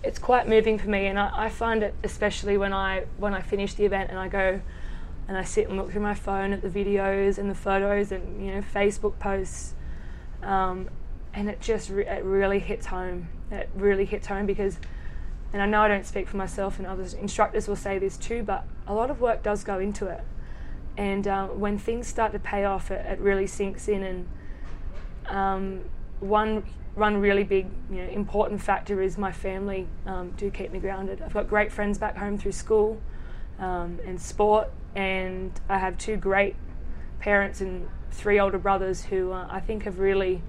it's 0.03 0.17
quite 0.17 0.47
moving 0.47 0.79
for 0.79 0.89
me. 0.89 1.07
And 1.07 1.19
I, 1.19 1.45
I, 1.45 1.49
find 1.49 1.83
it 1.83 1.93
especially 2.03 2.57
when 2.57 2.73
I 2.73 3.05
when 3.17 3.33
I 3.33 3.41
finish 3.41 3.75
the 3.75 3.85
event 3.85 4.09
and 4.09 4.17
I 4.17 4.27
go 4.27 4.61
and 5.27 5.37
I 5.37 5.43
sit 5.43 5.67
and 5.67 5.77
look 5.77 5.91
through 5.91 6.01
my 6.01 6.15
phone 6.15 6.53
at 6.53 6.61
the 6.61 6.69
videos 6.69 7.37
and 7.37 7.49
the 7.49 7.55
photos 7.55 8.11
and 8.11 8.43
you 8.43 8.51
know 8.53 8.61
Facebook 8.61 9.19
posts. 9.19 9.75
Um, 10.41 10.89
and 11.33 11.50
it 11.50 11.62
just 11.62 11.89
re- 11.89 12.07
it 12.07 12.24
really 12.24 12.59
hits 12.59 12.88
home. 12.88 13.29
It 13.51 13.69
really 13.75 14.05
hits 14.05 14.27
home 14.27 14.45
because, 14.45 14.77
and 15.53 15.62
I 15.62 15.65
know 15.65 15.81
I 15.81 15.88
don't 15.88 16.05
speak 16.05 16.27
for 16.27 16.38
myself, 16.38 16.77
and 16.77 16.88
others 16.88 17.13
instructors 17.13 17.67
will 17.67 17.75
say 17.75 18.00
this 18.00 18.17
too, 18.17 18.43
but 18.43 18.65
a 18.88 18.93
lot 18.93 19.10
of 19.10 19.22
work 19.22 19.43
does 19.43 19.63
go 19.63 19.79
into 19.79 20.08
it. 20.08 20.22
And 20.98 21.27
um, 21.27 21.60
when 21.60 21.77
things 21.77 22.08
start 22.08 22.31
to 22.34 22.39
pay 22.39 22.65
off, 22.65 22.91
it, 22.91 23.05
it 23.05 23.20
really 23.20 23.48
sinks 23.48 23.88
in 23.88 24.03
and 24.03 24.27
um, 25.27 25.81
one 26.20 26.63
one 26.96 27.17
really 27.22 27.43
big, 27.43 27.67
you 27.89 28.03
know, 28.03 28.10
important 28.10 28.62
factor 28.62 29.01
is 29.01 29.17
my 29.17 29.31
family 29.31 29.88
um, 30.05 30.31
do 30.31 30.51
keep 30.51 30.72
me 30.74 30.79
grounded. 30.79 31.22
I've 31.22 31.34
got 31.34 31.48
great 31.48 31.72
friends 31.72 31.98
back 31.98 32.17
home 32.17 32.38
through 32.38 32.51
school 32.51 33.01
um, 33.60 34.00
and 34.05 34.20
sport, 34.20 34.70
and 34.93 35.58
I 35.70 35.77
have 35.77 35.98
two 35.98 36.17
great 36.17 36.55
parents 37.20 37.62
and 37.62 37.88
three 38.12 38.39
older 38.39 38.58
brothers 38.58 39.05
who 39.05 39.31
uh, 39.31 39.48
I 39.50 39.62
think 39.62 39.84
have 39.84 40.00
really 40.00 40.41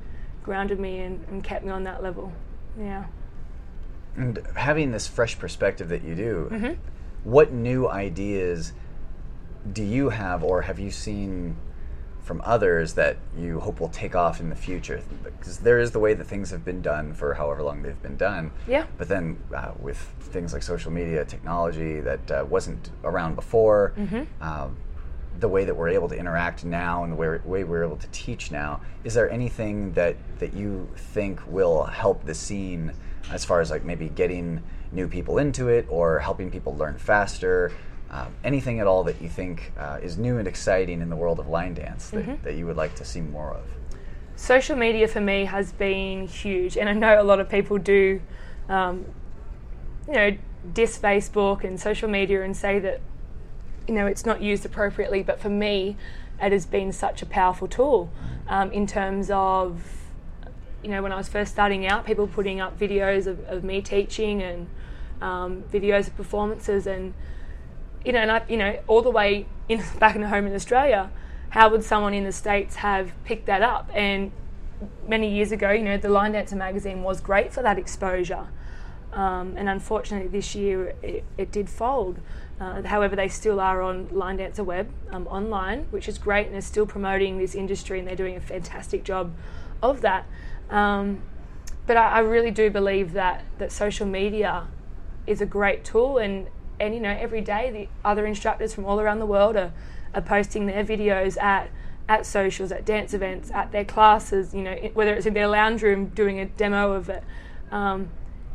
grounded 0.43 0.81
me 0.81 0.99
and, 0.99 1.25
and, 1.29 1.45
kept 1.45 1.65
me 1.65 1.71
on 1.71 1.85
that 1.85 2.03
level. 2.03 2.33
Yeah. 2.77 3.05
And 4.17 4.43
having 4.57 4.91
this 4.91 5.09
fresh 5.09 5.39
perspective 5.39 5.89
that 5.89 6.03
you 6.03 6.15
do, 6.15 6.49
mm-hmm. 6.51 6.73
what 7.25 7.53
new 7.53 7.89
ideas 7.89 8.73
do 9.73 9.83
you 9.83 10.11
have, 10.11 10.43
or 10.43 10.63
have 10.63 10.79
you 10.79 10.91
seen 10.91 11.57
from 12.23 12.41
others 12.45 12.95
that 12.95 13.17
you 13.37 13.61
hope 13.61 13.81
will 13.81 13.89
take 13.89 14.15
off 14.15 14.41
in 14.41 14.49
the 14.49 14.57
future 14.57 15.03
because 15.25 15.59
there 15.59 15.79
is 15.79 15.91
the 15.91 15.99
way 15.99 16.15
that 16.15 16.25
things 16.25 16.51
have 16.51 16.65
been 16.65 16.81
done 16.81 17.13
for 17.13 17.35
however 17.35 17.63
long 17.63 17.83
they've 17.83 18.01
been 18.01 18.17
done 18.17 18.51
yeah 18.69 18.87
but 18.97 19.09
then 19.09 19.37
uh, 19.55 19.73
with 19.81 19.99
things 20.21 20.53
like 20.53 20.63
social 20.63 20.91
media 20.91 21.25
technology 21.25 22.01
that 22.01 22.31
uh, 22.31 22.45
wasn't 22.49 22.91
around 23.03 23.35
before 23.35 23.93
mm-hmm. 23.97 24.23
um, 24.43 24.77
the 25.41 25.49
way 25.49 25.65
that 25.65 25.75
we're 25.75 25.89
able 25.89 26.09
to 26.09 26.17
interact 26.17 26.65
now 26.65 27.03
and 27.03 27.13
the 27.13 27.17
way, 27.17 27.39
way 27.45 27.65
we're 27.65 27.85
able 27.85 27.97
to 27.97 28.09
teach 28.09 28.53
now 28.53 28.81
is 29.03 29.15
there 29.15 29.29
anything 29.31 29.93
that 29.93 30.17
that 30.39 30.55
you 30.55 30.89
think 30.95 31.41
will 31.49 31.85
help 31.85 32.25
the 32.25 32.35
scene 32.35 32.93
as 33.31 33.45
far 33.45 33.61
as 33.61 33.71
like 33.71 33.85
maybe 33.85 34.09
getting 34.09 34.63
new 34.91 35.09
people 35.09 35.39
into 35.39 35.69
it 35.69 35.87
or 35.89 36.19
helping 36.19 36.51
people 36.51 36.77
learn 36.77 36.99
faster 36.99 37.73
um, 38.13 38.35
anything 38.45 38.79
at 38.79 38.87
all 38.87 39.05
that 39.05 39.21
you 39.23 39.29
think 39.29 39.73
uh, 39.79 39.99
is 40.03 40.19
new 40.19 40.37
and 40.37 40.47
exciting 40.47 41.01
in 41.01 41.09
the 41.09 41.17
world 41.17 41.41
of 41.41 41.49
line 41.49 41.73
dance 41.73 42.11
that, 42.11 42.27
mm-hmm. 42.27 42.45
that 42.45 42.55
you 42.55 42.67
would 42.67 42.77
like 42.77 42.95
to 42.97 43.05
see 43.05 43.23
more 43.23 43.55
of? 43.55 43.65
Social 44.37 44.77
media 44.77 45.09
for 45.09 45.21
me 45.21 45.47
has 45.47 45.73
been 45.73 46.27
huge, 46.27 46.77
and 46.77 46.89
I 46.89 46.93
know 46.93 47.21
a 47.21 47.25
lot 47.25 47.41
of 47.41 47.49
people 47.49 47.79
do, 47.79 48.21
um, 48.69 49.07
you 50.07 50.15
know, 50.15 50.37
diss 50.75 50.99
Facebook 50.99 51.65
and 51.65 51.81
social 51.81 52.09
media 52.09 52.43
and 52.43 52.55
say 52.55 52.79
that, 52.81 53.01
you 53.89 53.95
know, 53.95 54.07
it's 54.07 54.27
not 54.27 54.43
used 54.43 54.67
appropriately. 54.67 55.23
But 55.23 55.41
for 55.41 55.49
me, 55.49 55.97
it 56.41 56.53
has 56.53 56.67
been 56.67 56.93
such 56.93 57.23
a 57.23 57.27
powerful 57.27 57.67
tool 57.67 58.11
um, 58.47 58.71
in 58.73 58.87
terms 58.87 59.31
of 59.31 59.83
you 60.83 60.91
know, 60.91 61.03
when 61.03 61.13
I 61.13 61.17
was 61.17 61.29
first 61.29 61.53
starting 61.53 61.87
out, 61.87 62.05
people 62.05 62.27
putting 62.27 62.61
up 62.61 62.79
videos 62.79 63.27
of, 63.27 63.41
of 63.45 63.65
me 63.65 63.81
teaching 63.81 64.43
and 64.43 64.69
um, 65.21 65.63
videos 65.73 66.09
of 66.09 66.17
performances 66.17 66.87
and 66.87 67.15
you 68.05 68.13
know, 68.13 68.19
and 68.19 68.31
I, 68.31 68.43
you 68.49 68.57
know, 68.57 68.79
all 68.89 69.03
the 69.03 69.11
way 69.11 69.47
in 69.69 69.83
back 69.99 70.15
in 70.15 70.23
the 70.23 70.29
home 70.29 70.47
in 70.47 70.55
Australia, 70.55 71.11
how 71.51 71.69
would 71.71 71.85
someone 71.85 72.15
in 72.15 72.25
the 72.25 72.33
states 72.33 72.77
have 72.77 73.13
picked 73.25 73.47
that 73.47 73.63
up? 73.63 73.91
And 73.95 74.33
many 75.07 75.33
years 75.33 75.53
ago, 75.53 75.71
you 75.71 75.83
know, 75.83 75.97
the 75.97 76.09
Line 76.09 76.33
Dancer 76.33 76.57
magazine 76.57 77.03
was 77.03 77.21
great 77.21 77.53
for 77.53 77.63
that 77.63 77.79
exposure, 77.79 78.49
um, 79.13 79.55
and 79.57 79.69
unfortunately 79.69 80.29
this 80.29 80.55
year 80.55 80.95
it, 81.03 81.25
it 81.37 81.53
did 81.53 81.69
fold. 81.69 82.19
Uh, 82.61 82.83
however, 82.83 83.17
they 83.17 83.29
still 83.29 83.61
are 83.61 83.83
on 83.83 84.09
Line 84.11 84.37
Dancer 84.37 84.65
Web 84.65 84.89
um, 85.11 85.27
online, 85.27 85.87
which 85.91 86.09
is 86.09 86.17
great, 86.19 86.47
and 86.47 86.55
they're 86.55 86.61
still 86.63 86.87
promoting 86.87 87.39
this 87.39 87.55
industry, 87.55 87.99
and 87.99 88.09
they're 88.09 88.17
doing 88.17 88.37
a 88.37 88.41
fantastic 88.41 89.05
job 89.05 89.33
of 89.83 90.01
that. 90.01 90.27
Um, 90.73 91.21
but 91.87 91.97
I, 91.97 92.09
I 92.09 92.19
really 92.21 92.51
do 92.51 92.71
believe 92.71 93.13
that 93.13 93.45
that 93.59 93.71
social 93.71 94.07
media 94.07 94.67
is 95.27 95.41
a 95.41 95.47
great 95.47 95.85
tool 95.85 96.19
and 96.19 96.49
and 96.81 96.95
you 96.95 97.01
know 97.01 97.17
every 97.17 97.43
day 97.43 97.71
the 97.71 98.09
other 98.09 98.27
instructors 98.27 98.75
from 98.75 98.85
all 98.87 98.99
around 98.99 99.21
the 99.21 99.27
world 99.27 99.55
are, 99.55 99.73
are 100.15 100.23
posting 100.23 100.67
their 100.67 100.85
videos 100.85 101.41
at 101.41 101.71
at 102.09 102.27
socials 102.27 102.73
at 102.73 102.85
dance 102.85 103.15
events 103.15 103.51
at 103.53 103.71
their 103.71 103.85
classes 103.85 104.53
you 104.53 104.63
know 104.63 104.75
whether 104.95 105.15
it's 105.15 105.27
in 105.27 105.35
their 105.35 105.47
lounge 105.47 105.83
room 105.83 106.07
doing 106.07 106.41
a 106.41 106.47
demo 106.47 106.93
of 106.93 107.09
it. 107.09 107.23
Um, 107.71 108.09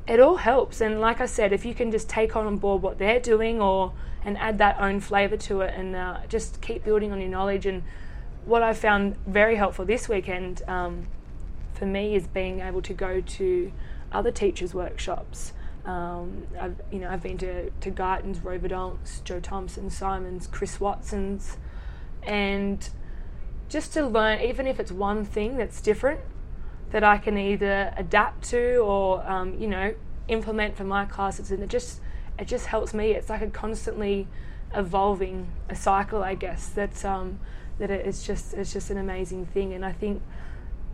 it 0.07 0.19
all 0.21 0.37
helps. 0.37 0.81
And 0.81 0.99
like 0.99 1.21
i 1.21 1.25
said 1.25 1.53
if 1.53 1.65
you 1.65 1.75
can 1.75 1.91
just 1.91 2.09
take 2.09 2.35
on 2.35 2.57
board 2.57 2.81
what 2.81 2.97
they're 2.97 3.19
doing 3.19 3.61
or 3.61 3.93
and 4.25 4.37
add 4.39 4.57
that 4.57 4.79
own 4.79 4.99
flavor 4.99 5.37
to 5.37 5.61
it 5.61 5.73
and 5.75 5.95
uh, 5.95 6.17
just 6.27 6.61
keep 6.61 6.83
building 6.83 7.11
on 7.11 7.21
your 7.21 7.29
knowledge. 7.29 7.65
And 7.65 7.83
what 8.45 8.63
i 8.63 8.73
found 8.73 9.17
very 9.27 9.57
helpful 9.57 9.85
this 9.85 10.07
weekend 10.07 10.61
um, 10.67 11.07
for 11.77 11.85
me 11.85 12.15
is 12.15 12.27
being 12.27 12.59
able 12.59 12.81
to 12.81 12.93
go 12.93 13.21
to 13.21 13.71
other 14.11 14.31
teachers 14.31 14.73
workshops 14.73 15.53
um, 15.87 16.45
I've 16.59 16.75
you 16.91 16.99
know 16.99 17.09
I've 17.09 17.23
been 17.23 17.37
to 17.39 17.69
to 17.69 17.89
Guyton's, 17.89 18.43
Rover 18.43 18.67
Jo 18.67 19.39
Thompson, 19.39 19.89
Simons, 19.89 20.45
Chris 20.45 20.81
Watson's, 20.81 21.57
and 22.23 22.87
just 23.69 23.93
to 23.93 24.05
learn, 24.05 24.41
even 24.41 24.67
if 24.67 24.79
it's 24.81 24.91
one 24.91 25.23
thing 25.23 25.55
that's 25.55 25.81
different, 25.81 26.19
that 26.91 27.03
I 27.03 27.17
can 27.17 27.37
either 27.37 27.93
adapt 27.95 28.43
to 28.49 28.77
or 28.77 29.25
um, 29.25 29.57
you 29.57 29.67
know 29.67 29.95
implement 30.27 30.75
for 30.75 30.83
my 30.83 31.05
classes, 31.05 31.51
and 31.51 31.63
it 31.63 31.69
just 31.69 32.01
it 32.37 32.49
just 32.49 32.65
helps 32.65 32.93
me. 32.93 33.11
It's 33.11 33.29
like 33.29 33.41
a 33.41 33.49
constantly 33.49 34.27
evolving 34.75 35.47
a 35.69 35.75
cycle, 35.75 36.21
I 36.21 36.35
guess. 36.35 36.67
That's 36.67 37.05
um, 37.05 37.39
that 37.79 37.89
it's 37.89 38.27
just 38.27 38.53
it's 38.53 38.73
just 38.73 38.89
an 38.89 38.97
amazing 38.97 39.45
thing, 39.45 39.71
and 39.71 39.85
I 39.85 39.93
think 39.93 40.21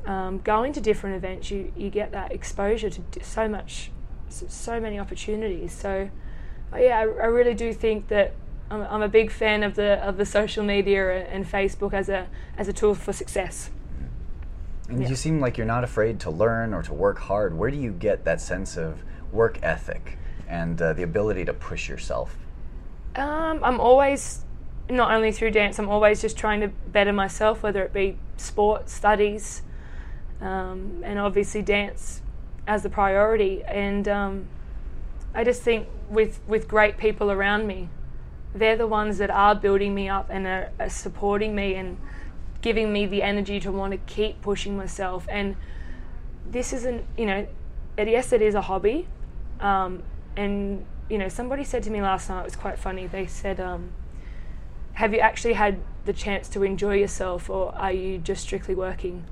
um, 0.05 0.39
going 0.39 0.73
to 0.73 0.81
different 0.81 1.15
events, 1.15 1.51
you 1.51 1.71
you 1.75 1.89
get 1.89 2.11
that 2.11 2.31
exposure 2.31 2.89
to 2.89 3.23
so 3.23 3.47
much 3.47 3.91
so 4.29 4.79
many 4.79 4.99
opportunities. 4.99 5.71
So, 5.71 6.09
uh, 6.73 6.77
yeah, 6.77 6.99
I, 6.99 7.01
I 7.01 7.27
really 7.27 7.53
do 7.53 7.73
think 7.73 8.07
that 8.07 8.33
I'm, 8.69 8.81
I'm, 8.81 9.01
a 9.01 9.07
big 9.07 9.31
fan 9.31 9.63
of 9.63 9.75
the 9.75 10.03
of 10.03 10.17
the 10.17 10.25
social 10.25 10.63
media 10.63 11.25
and 11.27 11.45
Facebook 11.45 11.93
as 11.93 12.09
a 12.09 12.27
as 12.57 12.67
a 12.67 12.73
tool 12.73 12.95
for 12.95 13.13
success. 13.13 13.69
And 14.89 15.01
yeah. 15.01 15.09
you 15.09 15.15
seem 15.15 15.39
like 15.39 15.57
you're 15.57 15.67
not 15.67 15.83
afraid 15.83 16.19
to 16.21 16.29
learn 16.29 16.73
or 16.73 16.83
to 16.83 16.93
work 16.93 17.19
hard. 17.19 17.57
Where 17.57 17.71
do 17.71 17.77
you 17.77 17.91
get 17.91 18.25
that 18.25 18.41
sense 18.41 18.75
of 18.77 19.03
work 19.31 19.59
ethic 19.63 20.17
and 20.47 20.81
uh, 20.81 20.93
the 20.93 21.03
ability 21.03 21.45
to 21.45 21.53
push 21.53 21.87
yourself? 21.87 22.35
Um, 23.15 23.63
I'm 23.63 23.79
always 23.79 24.43
not 24.89 25.11
only 25.11 25.31
through 25.31 25.51
dance. 25.51 25.79
I'm 25.79 25.89
always 25.89 26.21
just 26.21 26.37
trying 26.37 26.61
to 26.61 26.67
better 26.67 27.13
myself, 27.13 27.63
whether 27.63 27.83
it 27.83 27.93
be 27.93 28.17
sport, 28.37 28.89
studies, 28.89 29.61
um, 30.43 31.01
and 31.03 31.17
obviously 31.17 31.61
dance 31.61 32.21
as 32.67 32.83
the 32.83 32.89
priority. 32.89 33.63
And 33.63 34.07
um, 34.07 34.47
I 35.33 35.43
just 35.43 35.61
think 35.61 35.87
with 36.09 36.39
with 36.47 36.67
great 36.67 36.97
people 36.97 37.31
around 37.31 37.65
me, 37.65 37.89
they're 38.53 38.77
the 38.77 38.87
ones 38.87 39.17
that 39.17 39.31
are 39.31 39.55
building 39.55 39.95
me 39.95 40.09
up 40.09 40.27
and 40.29 40.45
are, 40.45 40.71
are 40.79 40.89
supporting 40.89 41.55
me 41.55 41.75
and 41.75 41.97
giving 42.61 42.93
me 42.93 43.05
the 43.05 43.23
energy 43.23 43.59
to 43.59 43.71
want 43.71 43.91
to 43.91 43.97
keep 43.97 44.41
pushing 44.41 44.77
myself. 44.77 45.27
And 45.29 45.55
this 46.49 46.71
isn't, 46.73 47.05
you 47.17 47.25
know, 47.25 47.47
it, 47.97 48.07
yes, 48.07 48.31
it 48.31 48.41
is 48.41 48.55
a 48.55 48.61
hobby. 48.61 49.07
Um, 49.59 50.03
and 50.35 50.85
you 51.09 51.17
know, 51.17 51.29
somebody 51.29 51.63
said 51.63 51.83
to 51.83 51.89
me 51.89 52.01
last 52.01 52.29
night, 52.29 52.41
it 52.41 52.45
was 52.45 52.55
quite 52.55 52.79
funny. 52.79 53.07
They 53.07 53.27
said, 53.27 53.59
um, 53.59 53.91
"Have 54.93 55.13
you 55.13 55.19
actually 55.19 55.53
had 55.53 55.79
the 56.05 56.13
chance 56.13 56.49
to 56.49 56.63
enjoy 56.63 56.95
yourself, 56.95 57.49
or 57.49 57.73
are 57.75 57.91
you 57.91 58.17
just 58.17 58.43
strictly 58.43 58.75
working?" 58.75 59.25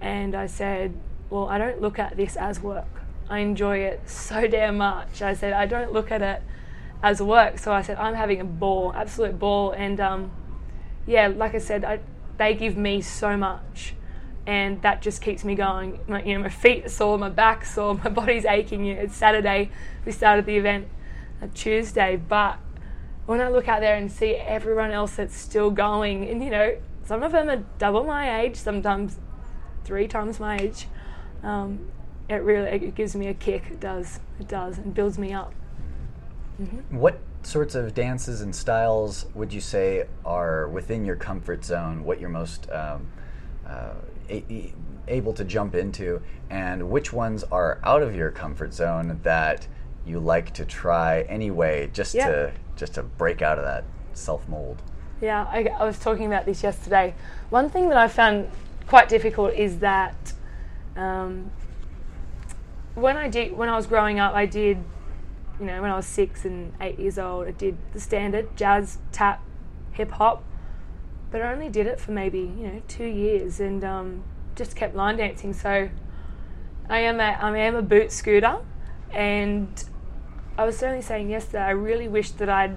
And 0.00 0.34
I 0.34 0.46
said, 0.46 0.94
well, 1.30 1.48
I 1.48 1.58
don't 1.58 1.80
look 1.80 1.98
at 1.98 2.16
this 2.16 2.36
as 2.36 2.60
work. 2.60 2.86
I 3.28 3.40
enjoy 3.40 3.78
it 3.78 4.08
so 4.08 4.46
damn 4.46 4.78
much. 4.78 5.22
I 5.22 5.34
said, 5.34 5.52
I 5.52 5.66
don't 5.66 5.92
look 5.92 6.10
at 6.10 6.22
it 6.22 6.42
as 7.02 7.20
work. 7.20 7.58
So 7.58 7.72
I 7.72 7.82
said, 7.82 7.98
I'm 7.98 8.14
having 8.14 8.40
a 8.40 8.44
ball, 8.44 8.92
absolute 8.94 9.38
ball. 9.38 9.72
And 9.72 10.00
um, 10.00 10.30
yeah, 11.06 11.28
like 11.28 11.54
I 11.54 11.58
said, 11.58 11.84
I, 11.84 12.00
they 12.38 12.54
give 12.54 12.76
me 12.76 13.00
so 13.02 13.36
much. 13.36 13.94
And 14.46 14.80
that 14.80 15.02
just 15.02 15.20
keeps 15.20 15.44
me 15.44 15.54
going. 15.54 16.00
My, 16.08 16.22
you 16.22 16.34
know, 16.34 16.44
my 16.44 16.48
feet 16.48 16.86
are 16.86 16.88
sore, 16.88 17.18
my 17.18 17.28
back's 17.28 17.74
sore, 17.74 17.94
my 18.04 18.08
body's 18.08 18.46
aching. 18.46 18.86
It's 18.86 19.16
Saturday. 19.16 19.70
We 20.06 20.12
started 20.12 20.46
the 20.46 20.56
event 20.56 20.88
Tuesday, 21.54 22.16
but 22.16 22.58
when 23.26 23.40
I 23.40 23.48
look 23.48 23.68
out 23.68 23.80
there 23.80 23.94
and 23.94 24.10
see 24.10 24.34
everyone 24.34 24.90
else 24.90 25.16
that's 25.16 25.36
still 25.36 25.70
going, 25.70 26.28
and 26.28 26.42
you 26.42 26.50
know, 26.50 26.78
some 27.04 27.22
of 27.22 27.32
them 27.32 27.48
are 27.50 27.64
double 27.78 28.04
my 28.04 28.40
age, 28.40 28.56
sometimes 28.56 29.18
three 29.88 30.06
times 30.06 30.38
my 30.38 30.58
age 30.58 30.86
um, 31.42 31.88
it 32.28 32.42
really 32.42 32.68
it 32.68 32.94
gives 32.94 33.16
me 33.16 33.28
a 33.28 33.34
kick. 33.34 33.64
It 33.70 33.80
does. 33.80 34.20
It 34.38 34.48
does, 34.48 34.78
and 34.78 34.94
builds 34.94 35.18
me 35.18 35.32
up. 35.32 35.52
Mm-hmm. 36.60 36.98
What 36.98 37.18
sorts 37.42 37.74
of 37.74 37.94
dances 37.94 38.40
and 38.40 38.54
styles 38.54 39.26
would 39.34 39.52
you 39.52 39.60
say 39.60 40.06
are 40.24 40.68
within 40.68 41.04
your 41.04 41.16
comfort 41.16 41.64
zone? 41.64 42.04
What 42.04 42.20
you're 42.20 42.28
most 42.28 42.70
um, 42.70 43.08
uh, 43.66 43.94
a- 44.28 44.74
able 45.06 45.32
to 45.34 45.44
jump 45.44 45.74
into, 45.74 46.20
and 46.50 46.90
which 46.90 47.12
ones 47.12 47.44
are 47.44 47.80
out 47.84 48.02
of 48.02 48.14
your 48.14 48.30
comfort 48.30 48.74
zone 48.74 49.20
that 49.22 49.66
you 50.04 50.20
like 50.20 50.52
to 50.54 50.64
try 50.64 51.22
anyway, 51.22 51.90
just 51.92 52.14
yeah. 52.14 52.28
to 52.28 52.52
just 52.76 52.94
to 52.94 53.02
break 53.02 53.40
out 53.40 53.58
of 53.58 53.64
that 53.64 53.84
self 54.12 54.46
mold? 54.48 54.82
Yeah, 55.20 55.46
I, 55.50 55.64
I 55.64 55.84
was 55.84 55.98
talking 55.98 56.26
about 56.26 56.44
this 56.44 56.62
yesterday. 56.62 57.14
One 57.50 57.70
thing 57.70 57.88
that 57.88 57.98
I 57.98 58.06
found 58.06 58.50
quite 58.88 59.08
difficult 59.08 59.52
is 59.52 59.78
that 59.80 60.32
um, 60.96 61.50
when 62.94 63.16
I 63.16 63.28
did, 63.28 63.56
when 63.56 63.68
I 63.68 63.76
was 63.76 63.86
growing 63.86 64.18
up, 64.18 64.34
I 64.34 64.46
did, 64.46 64.78
you 65.60 65.66
know, 65.66 65.80
when 65.82 65.90
I 65.90 65.96
was 65.96 66.06
six 66.06 66.44
and 66.44 66.72
eight 66.80 66.98
years 66.98 67.18
old, 67.18 67.46
I 67.46 67.50
did 67.52 67.76
the 67.92 68.00
standard 68.00 68.56
jazz, 68.56 68.98
tap, 69.12 69.44
hip 69.92 70.10
hop, 70.12 70.42
but 71.30 71.42
I 71.42 71.52
only 71.52 71.68
did 71.68 71.86
it 71.86 72.00
for 72.00 72.12
maybe 72.12 72.38
you 72.38 72.66
know 72.66 72.82
two 72.88 73.04
years 73.04 73.60
and 73.60 73.84
um, 73.84 74.24
just 74.56 74.74
kept 74.74 74.96
line 74.96 75.18
dancing. 75.18 75.52
So 75.52 75.90
I 76.88 76.98
am 77.00 77.20
a 77.20 77.36
I 77.40 77.56
am 77.58 77.74
a 77.76 77.82
boot 77.82 78.10
scooter, 78.10 78.58
and 79.12 79.84
I 80.56 80.64
was 80.64 80.78
certainly 80.78 81.02
saying 81.02 81.28
yesterday 81.28 81.62
I 81.62 81.70
really 81.70 82.08
wish 82.08 82.30
that 82.32 82.48
I'd 82.48 82.76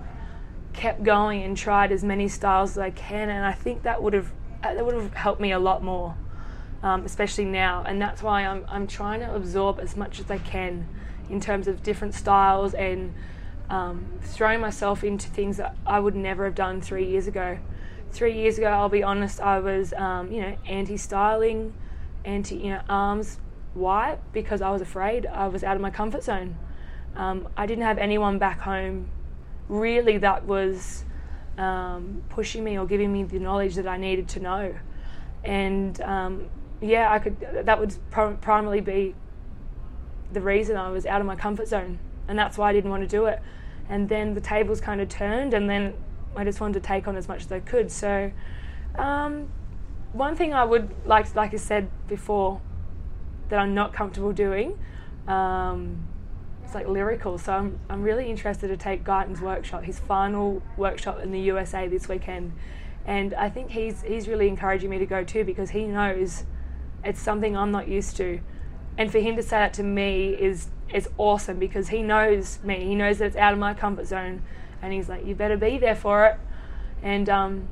kept 0.74 1.04
going 1.04 1.44
and 1.44 1.56
tried 1.56 1.92
as 1.92 2.04
many 2.04 2.28
styles 2.28 2.72
as 2.72 2.78
I 2.80 2.92
can, 2.92 3.30
and 3.30 3.46
I 3.46 3.54
think 3.54 3.84
that 3.84 4.04
would 4.04 4.14
have 4.14 4.32
that 4.62 4.86
would 4.86 4.96
have 4.96 5.14
helped 5.14 5.42
me 5.42 5.52
a 5.52 5.60
lot 5.60 5.84
more 5.84 6.16
um, 6.84 7.06
especially 7.06 7.46
now. 7.46 7.84
And 7.86 8.02
that's 8.02 8.24
why 8.24 8.46
I'm, 8.46 8.66
I'm 8.68 8.88
trying 8.88 9.20
to 9.22 9.34
absorb 9.34 9.80
as 9.80 9.96
much 9.96 10.20
as 10.20 10.30
I 10.32 10.38
can 10.40 10.88
in 11.30 11.40
terms 11.40 11.68
of 11.68 11.84
different 11.84 12.14
styles 12.14 12.74
and 12.74 13.14
um, 13.70 14.06
throwing 14.22 14.60
myself 14.60 15.04
into 15.04 15.30
things 15.30 15.58
that 15.58 15.76
I 15.86 16.00
would 16.00 16.16
never 16.16 16.46
have 16.46 16.56
done 16.56 16.82
three 16.82 17.06
years 17.06 17.28
ago. 17.28 17.58
Three 18.12 18.34
years 18.34 18.58
ago, 18.58 18.68
I'll 18.68 18.90
be 18.90 19.04
honest, 19.04 19.40
I 19.40 19.60
was, 19.60 19.94
um, 19.94 20.32
you 20.32 20.42
know, 20.42 20.58
anti-styling, 20.68 21.74
anti, 22.26 22.56
you 22.56 22.72
know, 22.72 22.82
arms 22.90 23.40
wide 23.74 24.20
because 24.34 24.62
I 24.62 24.70
was 24.72 24.82
afraid. 24.82 25.26
I 25.26 25.48
was 25.48 25.64
out 25.64 25.78
of 25.78 25.82
my 25.82 25.92
comfort 25.92 26.24
zone. 26.24 26.58
Um, 27.16 27.48
I 27.56 27.66
didn't 27.66 27.86
have 27.86 27.98
anyone 27.98 28.38
back 28.38 28.60
home 28.60 29.10
really 29.70 30.18
that 30.18 30.46
was 30.46 31.06
um, 31.58 32.24
pushing 32.30 32.64
me 32.64 32.78
or 32.78 32.86
giving 32.86 33.12
me 33.12 33.24
the 33.24 33.40
knowledge 33.40 33.76
that 33.76 33.88
I 33.88 33.98
needed 33.98 34.28
to 34.30 34.40
know. 34.40 34.76
And 35.44 36.00
um, 36.02 36.50
yeah, 36.82 37.12
I 37.12 37.20
could. 37.20 37.38
That 37.66 37.80
would 37.80 37.96
primarily 38.10 38.82
be 38.82 39.16
the 40.32 40.42
reason 40.42 40.78
I 40.78 40.90
was 40.92 41.06
out 41.06 41.22
of 41.22 41.28
my 41.28 41.36
comfort 41.36 41.68
zone, 41.68 42.00
and 42.28 42.38
that's 42.38 42.58
why 42.58 42.70
I 42.70 42.74
didn't 42.74 42.90
want 42.90 43.04
to 43.04 43.08
do 43.08 43.26
it. 43.26 43.42
And 43.90 44.08
then 44.08 44.34
the 44.34 44.42
tables 44.42 44.80
kind 44.82 45.02
of 45.02 45.10
turned, 45.10 45.54
and 45.54 45.70
then 45.70 45.94
I 46.36 46.44
just 46.44 46.62
wanted 46.62 46.82
to 46.82 46.88
take 46.88 47.08
on 47.08 47.16
as 47.16 47.28
much 47.28 47.42
as 47.42 47.52
I 47.52 47.60
could. 47.60 47.92
So, 47.92 48.32
um, 48.96 49.50
one 50.14 50.36
thing 50.36 50.54
I 50.54 50.64
would 50.64 50.90
like, 51.06 51.34
like 51.36 51.54
I 51.54 51.58
said 51.58 51.90
before, 52.08 52.62
that 53.50 53.60
I'm 53.60 53.74
not 53.74 53.94
comfortable 53.94 54.32
doing, 54.32 54.80
um, 55.28 56.08
it's 56.72 56.76
like 56.76 56.88
lyrical. 56.88 57.38
So 57.38 57.52
I'm, 57.52 57.80
I'm 57.90 58.02
really 58.02 58.30
interested 58.30 58.70
to 58.70 58.78
take 58.78 59.04
Guyton's 59.04 59.42
workshop, 59.42 59.84
his 59.84 60.00
final 60.00 60.62
workshop 60.78 61.20
in 61.20 61.34
the 61.34 61.40
USA 61.42 61.90
this 61.90 62.08
weekend, 62.08 62.54
and 63.06 63.34
I 63.34 63.50
think 63.50 63.72
he's 63.72 64.04
he's 64.04 64.30
really 64.30 64.48
encouraging 64.48 64.90
me 64.90 64.98
to 64.98 65.06
go 65.06 65.22
too 65.22 65.44
because 65.44 65.72
he 65.72 65.86
knows 65.86 66.46
it's 67.04 67.20
something 67.20 67.58
I'm 67.58 67.72
not 67.72 67.90
used 67.90 68.16
to. 68.18 68.40
And 68.98 69.12
for 69.12 69.20
him 69.20 69.36
to 69.36 69.44
say 69.44 69.58
that 69.58 69.74
to 69.76 69.84
me 69.84 70.30
is 70.30 70.70
is 70.94 71.10
awesome 71.18 71.60
because 71.60 71.90
he 71.90 72.04
knows 72.04 72.60
me. 72.64 72.86
He 72.86 72.96
knows 72.96 73.18
that 73.18 73.26
it's 73.26 73.36
out 73.36 73.52
of 73.52 73.60
my 73.60 73.74
comfort 73.74 74.08
zone, 74.08 74.42
and 74.82 74.94
he's 74.94 75.10
like, 75.10 75.26
"You 75.26 75.36
better 75.36 75.58
be 75.58 75.78
there 75.78 75.96
for 75.96 76.26
it." 76.26 76.38
And 77.04 77.28
um, 77.28 77.68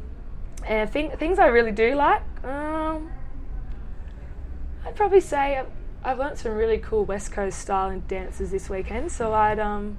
and 0.65 0.89
thing, 0.89 1.12
things 1.12 1.39
I 1.39 1.48
really 1.48 1.72
do 1.72 1.96
like, 1.96 2.22
um, 2.44 3.10
I'd 4.86 4.96
probably 4.96 5.22
say 5.22 5.63
I've, 6.03 6.18
learnt 6.20 6.38
some 6.38 6.53
really 6.53 6.77
cool 6.77 7.06
West 7.06 7.32
Coast 7.32 7.60
style 7.60 7.89
and 7.89 8.08
dances 8.08 8.51
this 8.51 8.70
weekend. 8.70 9.12
So 9.12 9.34
I'd 9.34 9.60
um, 9.60 9.98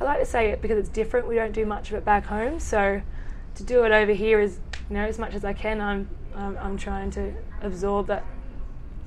I 0.00 0.04
like 0.04 0.20
to 0.20 0.26
say 0.26 0.50
it 0.50 0.60
because 0.62 0.78
it's 0.78 0.88
different. 0.88 1.28
We 1.28 1.36
don't 1.36 1.52
do 1.52 1.66
much 1.66 1.90
of 1.90 1.96
it 1.96 2.04
back 2.04 2.26
home, 2.26 2.60
so 2.60 3.02
to 3.54 3.62
do 3.62 3.84
it 3.84 3.92
over 3.92 4.12
here 4.12 4.40
is 4.40 4.58
you 4.88 4.94
know 4.96 5.04
as 5.04 5.18
much 5.18 5.34
as 5.34 5.44
I 5.44 5.52
can. 5.52 5.80
I'm 5.80 6.08
I'm, 6.34 6.56
I'm 6.58 6.76
trying 6.76 7.10
to 7.12 7.34
absorb 7.60 8.06
that. 8.08 8.24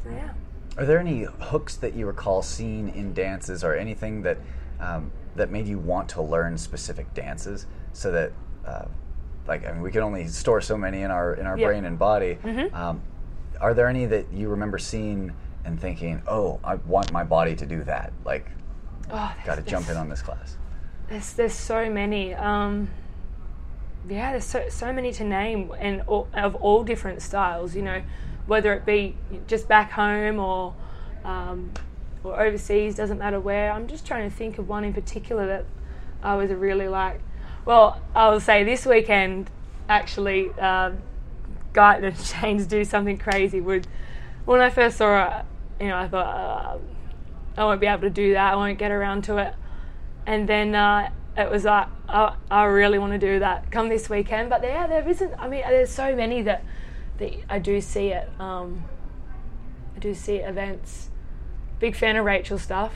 So 0.04 0.10
yeah. 0.10 0.34
Are 0.78 0.86
there 0.86 1.00
any 1.00 1.24
hooks 1.24 1.76
that 1.78 1.94
you 1.94 2.06
recall 2.06 2.42
seeing 2.42 2.94
in 2.94 3.14
dances, 3.14 3.64
or 3.64 3.76
anything 3.76 4.22
that 4.24 4.38
um, 4.80 5.12
that 5.36 5.52
made 5.52 5.68
you 5.68 5.80
want 5.80 6.10
to 6.10 6.22
learn 6.22 6.58
specific 6.58 7.14
dances, 7.14 7.66
so 7.94 8.12
that 8.12 8.32
uh, 8.66 8.86
like 9.48 9.66
I 9.66 9.72
mean, 9.72 9.82
we 9.82 9.92
can 9.92 10.02
only 10.02 10.28
store 10.28 10.62
so 10.62 10.78
many 10.78 11.02
in 11.02 11.12
our 11.12 11.34
in 11.36 11.46
our 11.46 11.58
Yep. 11.58 11.68
brain 11.68 11.86
and 11.86 11.98
body. 11.98 12.38
Mm-hmm. 12.44 12.76
Um, 12.76 13.02
are 13.62 13.74
there 13.74 13.88
any 13.88 14.06
that 14.06 14.32
you 14.34 14.50
remember 14.50 14.78
seeing 14.78 15.34
and 15.66 15.80
thinking, 15.80 16.22
"Oh, 16.28 16.60
I 16.64 16.76
want 16.76 17.12
my 17.12 17.24
body 17.24 17.56
to 17.56 17.66
do 17.66 17.84
that"? 17.84 18.14
Like, 18.24 18.50
Oh, 19.12 19.36
got 19.46 19.56
to 19.56 19.62
jump 19.62 19.90
in 19.90 19.98
on 19.98 20.10
this 20.10 20.22
class. 20.22 20.58
There's 21.10 21.34
there's 21.34 21.54
so 21.54 21.90
many. 21.90 22.34
Um, 22.34 22.90
yeah, 24.10 24.32
there's 24.32 24.46
so 24.46 24.68
so 24.70 24.92
many 24.92 25.12
to 25.14 25.24
name, 25.24 25.72
and 25.78 26.02
all, 26.08 26.28
of 26.34 26.56
all 26.56 26.84
different 26.84 27.22
styles. 27.22 27.76
You 27.76 27.84
know, 27.84 28.02
whether 28.48 28.74
it 28.74 28.86
be 28.86 29.16
just 29.48 29.68
back 29.68 29.92
home 29.92 30.40
or 30.40 30.74
um, 31.24 31.72
or 32.24 32.40
overseas, 32.40 32.96
doesn't 32.96 33.20
matter 33.20 33.40
where. 33.40 33.72
I'm 33.72 33.88
just 33.88 34.06
trying 34.06 34.30
to 34.30 34.36
think 34.36 34.58
of 34.58 34.68
one 34.68 34.84
in 34.84 34.94
particular 34.94 35.46
that 35.48 35.66
I 36.24 36.36
was 36.36 36.50
really 36.50 36.88
like. 36.88 37.22
Well, 37.66 38.02
I 38.16 38.30
will 38.30 38.40
say 38.40 38.64
this 38.64 38.86
weekend 38.86 39.50
actually 39.88 40.50
um, 40.54 40.98
got 41.74 42.04
and 42.04 42.18
Shane's 42.20 42.66
do 42.66 42.84
something 42.84 43.18
crazy. 43.18 43.62
Would 43.62 43.88
when 44.46 44.62
I 44.62 44.70
first 44.72 44.98
saw 44.98 45.40
it, 45.40 45.46
you 45.80 45.88
know, 45.88 45.98
I 45.98 46.08
thought 46.08 46.26
uh, 46.26 46.78
I 47.62 47.66
won't 47.66 47.82
be 47.82 47.88
able 47.88 48.02
to 48.02 48.10
do 48.10 48.34
that. 48.34 48.54
I 48.54 48.56
won't 48.56 48.78
get 48.78 48.92
around 48.92 49.24
to 49.26 49.38
it 49.38 49.54
and 50.26 50.48
then 50.50 50.76
uh, 50.76 51.10
it 51.38 51.50
was 51.50 51.64
like 51.64 51.88
I, 52.08 52.36
I 52.50 52.64
really 52.66 53.00
want 53.00 53.14
to 53.14 53.20
do 53.20 53.40
that 53.40 53.72
come 53.72 53.90
this 53.90 54.10
weekend 54.10 54.50
but 54.50 54.64
yeah 54.64 54.88
there 54.88 55.08
isn't 55.08 55.34
i 55.40 55.48
mean 55.48 55.62
there's 55.62 55.92
so 55.92 56.16
many 56.16 56.42
that, 56.44 56.64
that 57.18 57.34
i 57.50 57.60
do 57.60 57.82
see 57.82 58.10
it 58.10 58.30
um, 58.40 58.84
i 59.96 60.00
do 60.00 60.14
see 60.14 60.38
events 60.38 61.10
big 61.80 61.96
fan 61.96 62.16
of 62.16 62.26
rachel 62.26 62.58
stuff 62.58 62.94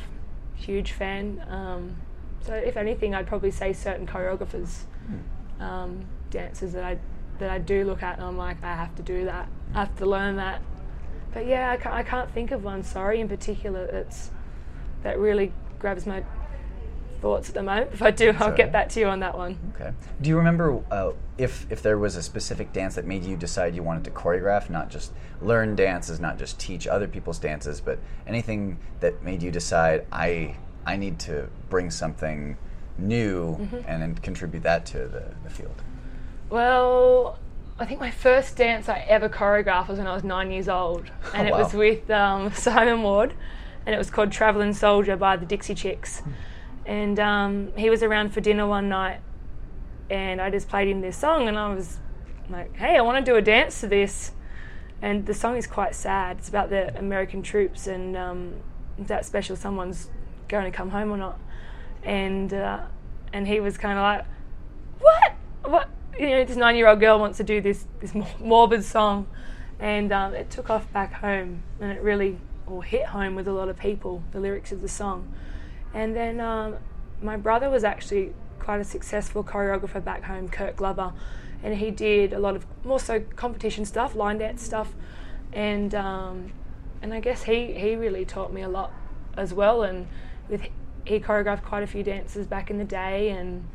huge 0.55 0.91
fan 0.91 1.43
um, 1.49 1.95
so 2.41 2.53
if 2.53 2.77
anything 2.77 3.13
i'd 3.15 3.27
probably 3.27 3.51
say 3.51 3.73
certain 3.73 4.07
choreographers 4.07 4.83
um, 5.59 6.05
dancers 6.29 6.73
that 6.73 6.83
i 6.83 6.97
that 7.39 7.49
i 7.49 7.57
do 7.57 7.83
look 7.83 8.03
at 8.03 8.17
and 8.17 8.25
i'm 8.25 8.37
like 8.37 8.61
i 8.63 8.75
have 8.75 8.93
to 8.95 9.03
do 9.03 9.25
that 9.25 9.47
i 9.73 9.79
have 9.79 9.95
to 9.97 10.05
learn 10.05 10.35
that 10.35 10.61
but 11.33 11.45
yeah 11.45 11.71
i 11.71 11.77
can't, 11.77 11.95
I 11.95 12.03
can't 12.03 12.31
think 12.31 12.51
of 12.51 12.63
one 12.63 12.83
sorry 12.83 13.19
in 13.21 13.27
particular 13.27 13.87
that's 13.91 14.31
that 15.03 15.17
really 15.19 15.51
grabs 15.79 16.05
my 16.05 16.23
thoughts 17.21 17.49
at 17.49 17.55
the 17.55 17.63
moment. 17.63 17.91
If 17.93 18.01
I 18.01 18.11
do, 18.11 18.33
I'll 18.39 18.55
get 18.55 18.71
back 18.71 18.89
to 18.89 18.99
you 18.99 19.07
on 19.07 19.19
that 19.19 19.37
one. 19.37 19.57
Okay. 19.75 19.91
Do 20.21 20.29
you 20.29 20.37
remember 20.37 20.81
uh, 20.91 21.11
if 21.37 21.65
if 21.69 21.81
there 21.81 21.97
was 21.97 22.15
a 22.15 22.23
specific 22.23 22.71
dance 22.73 22.95
that 22.95 23.05
made 23.05 23.23
you 23.23 23.35
decide 23.35 23.75
you 23.75 23.83
wanted 23.83 24.03
to 24.05 24.11
choreograph, 24.11 24.69
not 24.69 24.89
just 24.89 25.11
learn 25.41 25.75
dances, 25.75 26.19
not 26.19 26.37
just 26.37 26.59
teach 26.59 26.87
other 26.87 27.07
people's 27.07 27.39
dances, 27.39 27.81
but 27.81 27.99
anything 28.27 28.77
that 28.99 29.23
made 29.23 29.43
you 29.43 29.51
decide 29.51 30.05
I 30.11 30.55
I 30.85 30.95
need 30.95 31.19
to 31.19 31.49
bring 31.69 31.91
something 31.91 32.57
new 32.97 33.55
Mm-hmm. 33.55 33.77
and, 33.87 34.01
then 34.01 34.15
contribute 34.15 34.63
that 34.63 34.85
to 34.87 34.97
the, 35.07 35.23
the 35.43 35.49
field? 35.49 35.81
Well, 36.49 37.39
I 37.79 37.85
think 37.85 38.01
my 38.01 38.11
first 38.11 38.57
dance 38.57 38.89
I 38.89 38.99
ever 39.07 39.29
choreographed 39.29 39.87
was 39.87 39.99
when 39.99 40.07
I 40.07 40.13
was 40.13 40.25
nine 40.25 40.51
years 40.51 40.67
old, 40.67 41.09
and 41.33 41.47
it 41.47 41.51
wow. 41.51 41.63
was 41.63 41.73
with 41.73 42.09
um, 42.09 42.51
Simon 42.53 43.01
Ward, 43.03 43.33
and 43.85 43.95
it 43.95 43.97
was 43.97 44.09
called 44.09 44.33
Travelling 44.33 44.73
Soldier 44.73 45.15
by 45.15 45.37
the 45.37 45.45
Dixie 45.45 45.75
Chicks. 45.75 46.21
And 46.85 47.19
um, 47.19 47.71
he 47.77 47.89
was 47.89 48.03
around 48.03 48.33
for 48.33 48.41
dinner 48.41 48.67
one 48.67 48.89
night, 48.89 49.21
and 50.09 50.41
I 50.41 50.49
just 50.49 50.67
played 50.67 50.89
him 50.89 50.99
this 50.99 51.17
song, 51.17 51.47
and 51.47 51.57
I 51.57 51.73
was 51.73 51.99
like, 52.49 52.75
"Hey, 52.75 52.97
I 52.97 53.01
want 53.01 53.23
to 53.23 53.31
do 53.31 53.37
a 53.37 53.41
dance 53.41 53.79
to 53.79 53.87
this." 53.87 54.33
And 55.01 55.25
the 55.25 55.33
song 55.33 55.55
is 55.55 55.65
quite 55.65 55.95
sad. 55.95 56.39
It's 56.39 56.49
about 56.49 56.69
the 56.69 56.97
American 56.97 57.41
troops 57.41 57.87
and 57.87 58.17
um, 58.17 58.55
that 58.97 59.25
special 59.25 59.55
someone's 59.55 60.09
going 60.49 60.69
to 60.69 60.75
come 60.75 60.89
home 60.89 61.09
or 61.09 61.15
not. 61.15 61.39
And 62.03 62.53
uh, 62.53 62.81
and 63.31 63.47
he 63.47 63.61
was 63.61 63.77
kind 63.77 63.97
of 63.97 64.03
like, 64.03 64.25
"What? 64.99 65.33
What?" 65.63 65.89
You 66.19 66.31
know, 66.31 66.43
this 66.43 66.57
nine-year-old 66.57 66.99
girl 66.99 67.17
wants 67.17 67.37
to 67.37 67.45
do 67.45 67.61
this 67.61 67.85
this 68.01 68.13
morbid 68.41 68.83
song, 68.83 69.25
and 69.79 70.11
um, 70.11 70.33
it 70.33 70.49
took 70.49 70.69
off 70.69 70.91
back 70.91 71.13
home, 71.13 71.63
and 71.79 71.93
it 71.93 72.01
really 72.01 72.37
or 72.67 72.83
hit 72.83 73.05
home 73.05 73.35
with 73.35 73.47
a 73.47 73.53
lot 73.53 73.69
of 73.69 73.79
people. 73.79 74.21
The 74.33 74.41
lyrics 74.41 74.73
of 74.73 74.81
the 74.81 74.89
song, 74.89 75.33
and 75.93 76.13
then 76.13 76.41
um, 76.41 76.75
my 77.21 77.37
brother 77.37 77.69
was 77.69 77.85
actually 77.85 78.33
quite 78.59 78.81
a 78.81 78.83
successful 78.83 79.45
choreographer 79.45 80.03
back 80.03 80.23
home, 80.23 80.49
Kurt 80.49 80.75
Glover, 80.75 81.13
and 81.63 81.75
he 81.75 81.89
did 81.89 82.33
a 82.33 82.39
lot 82.39 82.57
of 82.57 82.65
more 82.83 82.99
so 82.99 83.21
competition 83.37 83.85
stuff, 83.85 84.13
line 84.13 84.39
dance 84.39 84.61
stuff, 84.61 84.93
and 85.53 85.95
um, 85.95 86.51
and 87.01 87.13
I 87.13 87.21
guess 87.21 87.43
he 87.43 87.71
he 87.71 87.95
really 87.95 88.25
taught 88.25 88.51
me 88.51 88.61
a 88.61 88.69
lot 88.69 88.91
as 89.37 89.53
well, 89.53 89.83
and 89.83 90.05
with 90.49 90.63
he 91.05 91.21
choreographed 91.21 91.63
quite 91.63 91.83
a 91.83 91.87
few 91.87 92.03
dances 92.03 92.45
back 92.45 92.69
in 92.69 92.77
the 92.77 92.83
day, 92.83 93.29
and 93.29 93.65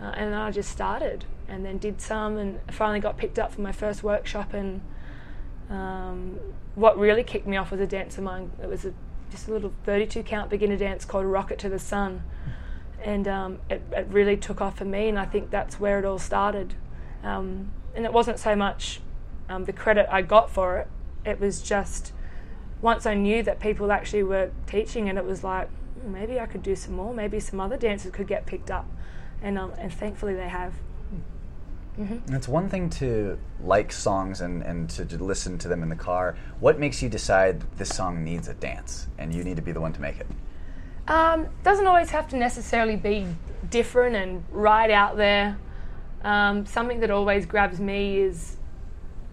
uh, 0.00 0.14
and 0.16 0.34
I 0.34 0.50
just 0.50 0.70
started 0.70 1.26
and 1.50 1.64
then 1.64 1.78
did 1.78 2.00
some, 2.00 2.36
and 2.36 2.60
finally 2.70 3.00
got 3.00 3.18
picked 3.18 3.38
up 3.38 3.52
for 3.52 3.60
my 3.60 3.72
first 3.72 4.02
workshop, 4.02 4.54
and 4.54 4.80
um, 5.68 6.38
what 6.74 6.98
really 6.98 7.22
kicked 7.22 7.46
me 7.46 7.56
off 7.56 7.70
was 7.70 7.80
a 7.80 7.86
dance 7.86 8.16
of 8.16 8.24
mine. 8.24 8.50
It 8.62 8.68
was 8.68 8.84
a, 8.84 8.94
just 9.30 9.48
a 9.48 9.52
little 9.52 9.72
32 9.84 10.22
count 10.22 10.50
beginner 10.50 10.76
dance 10.76 11.04
called 11.04 11.26
Rocket 11.26 11.58
to 11.60 11.68
the 11.68 11.78
Sun. 11.78 12.22
And 13.02 13.26
um, 13.28 13.58
it, 13.70 13.82
it 13.92 14.06
really 14.10 14.36
took 14.36 14.60
off 14.60 14.78
for 14.78 14.84
me, 14.84 15.08
and 15.08 15.18
I 15.18 15.24
think 15.24 15.50
that's 15.50 15.80
where 15.80 15.98
it 15.98 16.04
all 16.04 16.18
started. 16.18 16.74
Um, 17.22 17.72
and 17.94 18.04
it 18.04 18.12
wasn't 18.12 18.38
so 18.38 18.54
much 18.54 19.00
um, 19.50 19.64
the 19.64 19.72
credit 19.72 20.06
I 20.10 20.22
got 20.22 20.50
for 20.50 20.78
it, 20.78 20.88
it 21.24 21.40
was 21.40 21.60
just 21.60 22.12
once 22.80 23.04
I 23.04 23.14
knew 23.14 23.42
that 23.42 23.60
people 23.60 23.92
actually 23.92 24.22
were 24.22 24.50
teaching 24.66 25.08
and 25.08 25.18
it 25.18 25.24
was 25.24 25.44
like, 25.44 25.68
"Hmm, 26.00 26.12
maybe 26.12 26.40
I 26.40 26.46
could 26.46 26.62
do 26.62 26.76
some 26.76 26.94
more, 26.94 27.12
maybe 27.12 27.40
some 27.40 27.60
other 27.60 27.76
dancers 27.76 28.12
could 28.12 28.26
get 28.26 28.46
picked 28.46 28.70
up. 28.70 28.86
And, 29.42 29.58
um, 29.58 29.72
and 29.78 29.92
thankfully 29.92 30.34
they 30.34 30.48
have. 30.48 30.74
And 32.08 32.34
it's 32.34 32.48
one 32.48 32.68
thing 32.68 32.90
to 32.90 33.38
like 33.62 33.92
songs 33.92 34.40
and, 34.40 34.62
and 34.62 34.88
to, 34.90 35.04
to 35.04 35.22
listen 35.22 35.58
to 35.58 35.68
them 35.68 35.82
in 35.82 35.88
the 35.88 35.96
car. 35.96 36.36
What 36.60 36.78
makes 36.78 37.02
you 37.02 37.08
decide 37.08 37.60
this 37.76 37.88
song 37.88 38.24
needs 38.24 38.48
a 38.48 38.54
dance 38.54 39.06
and 39.18 39.34
you 39.34 39.44
need 39.44 39.56
to 39.56 39.62
be 39.62 39.72
the 39.72 39.80
one 39.80 39.92
to 39.92 40.00
make 40.00 40.18
it? 40.18 40.26
Um, 41.08 41.48
doesn't 41.64 41.86
always 41.86 42.10
have 42.10 42.28
to 42.28 42.36
necessarily 42.36 42.96
be 42.96 43.26
different 43.68 44.16
and 44.16 44.44
right 44.50 44.90
out 44.90 45.16
there. 45.16 45.58
Um, 46.22 46.66
something 46.66 47.00
that 47.00 47.10
always 47.10 47.46
grabs 47.46 47.80
me 47.80 48.18
is 48.18 48.56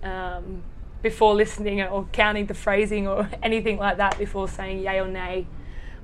um, 0.04 0.64
before 1.02 1.36
listening 1.36 1.82
or 1.82 2.08
counting 2.12 2.46
the 2.48 2.54
phrasing 2.54 3.08
or 3.08 3.30
anything 3.44 3.78
like 3.78 3.98
that 3.98 4.18
before 4.18 4.48
saying 4.48 4.80
yay 4.80 5.00
or 5.00 5.08
nay. 5.08 5.48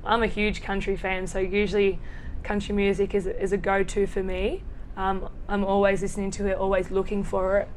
I'm 0.05 0.21
a 0.21 0.27
huge 0.27 0.61
country 0.61 0.97
fan, 0.97 1.27
so 1.27 1.39
usually 1.39 1.99
country 2.43 2.75
music 2.75 3.15
is, 3.15 3.25
is 3.25 3.53
a 3.53 3.57
go 3.57 3.83
to 3.83 4.05
for 4.05 4.21
me. 4.21 4.63
Um, 4.95 5.29
I'm 5.47 5.63
always 5.63 6.01
listening 6.01 6.31
to 6.31 6.47
it, 6.47 6.57
always 6.57 6.91
looking 6.91 7.23
for 7.23 7.57
it. 7.57 7.69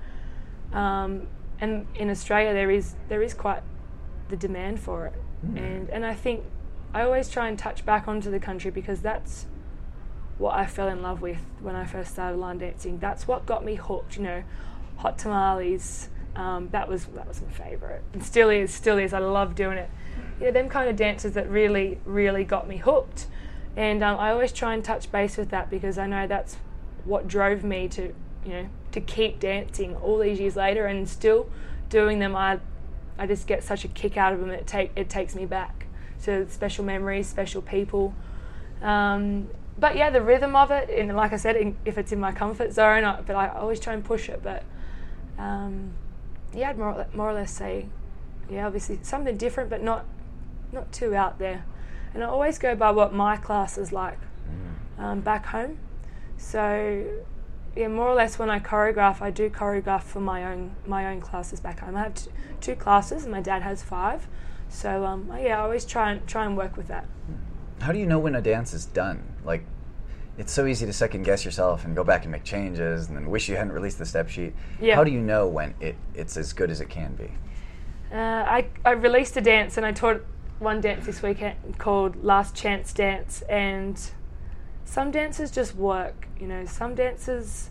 Um, 0.77 1.29
and 1.61 1.87
in 1.95 2.11
Australia, 2.11 2.53
there 2.53 2.71
is 2.71 2.95
there 3.09 3.23
is 3.23 3.33
quite 3.33 3.63
the 4.29 4.37
demand 4.37 4.81
for 4.81 5.07
it, 5.07 5.15
and 5.57 5.89
and 5.89 6.05
I 6.05 6.15
think 6.15 6.45
I 6.93 7.03
always 7.03 7.29
try 7.29 7.49
and 7.49 7.59
touch 7.59 7.87
back 7.87 8.09
onto 8.09 8.31
the 8.31 8.41
country 8.41 8.71
because 8.71 9.01
that's 9.01 9.47
what 10.39 10.55
I 10.55 10.67
fell 10.67 10.89
in 10.89 11.01
love 11.01 11.23
with 11.23 11.39
when 11.61 11.75
I 11.75 11.87
first 11.87 12.13
started 12.13 12.39
line 12.39 12.59
dancing. 12.59 12.99
That's 12.99 13.27
what 13.27 13.47
got 13.47 13.65
me 13.65 13.77
hooked. 13.77 14.17
You 14.17 14.23
know, 14.25 14.45
hot 14.97 15.19
tamales. 15.19 16.11
Um, 16.35 16.69
that 16.73 16.87
was 16.87 17.07
that 17.07 17.27
was 17.27 17.41
my 17.41 17.51
favourite, 17.51 18.03
and 18.13 18.23
still 18.23 18.51
is. 18.51 18.73
Still 18.75 18.99
is. 18.99 19.15
I 19.15 19.21
love 19.21 19.55
doing 19.55 19.79
it. 19.79 19.89
Yeah, 20.39 20.51
them 20.51 20.69
kind 20.69 20.91
of 20.91 20.97
dances 20.97 21.33
that 21.33 21.49
really 21.49 21.99
really 22.05 22.45
got 22.45 22.69
me 22.69 22.77
hooked, 22.77 23.27
and 23.75 24.03
um, 24.03 24.19
I 24.19 24.33
always 24.33 24.53
try 24.53 24.75
and 24.75 24.85
touch 24.85 25.11
base 25.11 25.39
with 25.39 25.49
that 25.51 25.71
because 25.71 25.97
I 25.97 26.07
know 26.07 26.27
that's 26.27 26.59
what 27.07 27.29
drove 27.29 27.65
me 27.65 27.89
to 27.89 28.13
you 28.45 28.53
know 28.53 28.69
to 28.93 29.01
keep 29.01 29.41
dancing 29.41 29.97
all 29.97 30.19
these 30.19 30.39
years 30.39 30.57
later 30.57 30.87
and 30.87 31.09
still 31.09 31.49
doing 31.89 32.19
them. 32.19 32.37
I 32.37 32.61
I 33.19 33.27
just 33.27 33.47
get 33.47 33.63
such 33.63 33.85
a 33.85 33.89
kick 33.89 34.17
out 34.17 34.33
of 34.33 34.41
them. 34.41 34.51
It 34.51 34.67
take 34.67 34.91
it 34.97 35.09
takes 35.09 35.35
me 35.35 35.47
back 35.47 35.87
to 36.25 36.49
special 36.51 36.85
memories, 36.85 37.29
special 37.29 37.63
people. 37.63 38.15
Um, 38.83 39.49
but 39.79 39.97
yeah, 39.97 40.11
the 40.11 40.23
rhythm 40.23 40.57
of 40.57 40.71
it, 40.71 40.89
and 40.91 41.15
like 41.17 41.33
I 41.33 41.37
said, 41.37 41.57
in, 41.57 41.77
if 41.85 41.99
it's 41.99 42.13
in 42.13 42.21
my 42.21 42.33
comfort 42.33 42.73
zone, 42.73 43.05
I, 43.05 43.21
but 43.21 43.37
I 43.37 43.49
always 43.49 43.79
try 43.79 43.93
and 43.93 44.05
push 44.05 44.29
it. 44.29 44.43
But 44.43 44.65
um, 45.39 45.93
yeah, 46.55 46.71
I'd 46.71 46.79
more, 46.79 46.93
or 46.93 47.07
more 47.15 47.31
or 47.31 47.35
less 47.35 47.51
say 47.51 47.87
yeah, 48.51 48.67
obviously 48.67 48.99
something 49.03 49.37
different, 49.37 49.71
but 49.71 49.83
not 49.83 50.05
not 50.73 50.93
too 50.93 51.15
out 51.15 51.39
there. 51.39 51.65
And 52.15 52.23
I 52.23 52.27
always 52.27 52.59
go 52.59 52.75
by 52.75 52.91
what 52.91 53.13
my 53.13 53.37
class 53.37 53.77
is 53.77 53.93
like 53.93 54.19
um, 54.99 55.21
back 55.21 55.47
home. 55.47 55.79
So 56.39 57.05
yeah, 57.75 57.89
more 57.89 58.09
or 58.09 58.15
less 58.15 58.39
when 58.39 58.49
I 58.49 58.59
choreograph, 58.59 59.21
I 59.21 59.31
do 59.31 59.51
choreograph 59.51 60.03
for 60.03 60.21
my 60.21 60.45
own 60.45 60.75
my 60.87 61.07
own 61.09 61.21
classes 61.21 61.61
back 61.61 61.81
home. 61.81 61.97
I 61.97 62.05
have 62.05 62.15
t- 62.15 62.31
two 62.61 62.75
classes, 62.75 63.25
and 63.25 63.33
my 63.33 63.41
dad 63.41 63.63
has 63.63 63.83
five. 63.83 64.27
So 64.69 65.05
um, 65.05 65.31
yeah, 65.39 65.59
I 65.59 65.63
always 65.63 65.85
try 65.85 66.13
and 66.13 66.27
try 66.27 66.45
and 66.45 66.57
work 66.57 66.77
with 66.77 66.89
that. 66.89 67.07
How 67.81 67.93
do 67.93 67.99
you 67.99 68.07
know 68.07 68.19
when 68.19 68.35
a 68.35 68.41
dance 68.41 68.73
is 68.73 68.87
done? 68.87 69.23
Like, 69.45 69.63
it's 70.39 70.53
so 70.53 70.67
easy 70.67 70.87
to 70.87 70.93
second 70.93 71.25
guess 71.25 71.45
yourself 71.45 71.85
and 71.85 71.95
go 71.95 72.03
back 72.03 72.23
and 72.23 72.33
make 72.33 72.45
changes, 72.45 73.09
and 73.09 73.17
then 73.17 73.31
wish 73.31 73.49
you 73.49 73.57
hadn't 73.57 73.73
released 73.73 73.99
the 73.99 74.07
step 74.07 74.29
sheet. 74.29 74.55
Yeah. 74.81 74.97
How 74.97 75.05
do 75.05 75.11
you 75.11 75.21
know 75.21 75.47
when 75.47 75.75
it, 75.81 75.97
it's 76.15 76.37
as 76.37 76.53
good 76.53 76.71
as 76.71 76.81
it 76.81 76.89
can 76.89 77.15
be? 77.15 77.31
Uh, 78.11 78.17
I, 78.17 78.69
I 78.85 78.93
released 78.93 79.37
a 79.37 79.41
dance 79.41 79.77
and 79.77 79.85
I 79.85 79.93
taught 79.93 80.23
one 80.59 80.81
dance 80.81 81.07
this 81.07 81.23
weekend 81.23 81.79
called 81.79 82.25
Last 82.25 82.55
Chance 82.55 82.93
Dance. 82.93 83.43
And 83.43 84.01
some 84.87 85.11
dances 85.11 85.51
just 85.51 85.75
work. 85.75 86.27
You 86.41 86.47
know, 86.47 86.65
some 86.65 86.95
dances 86.95 87.69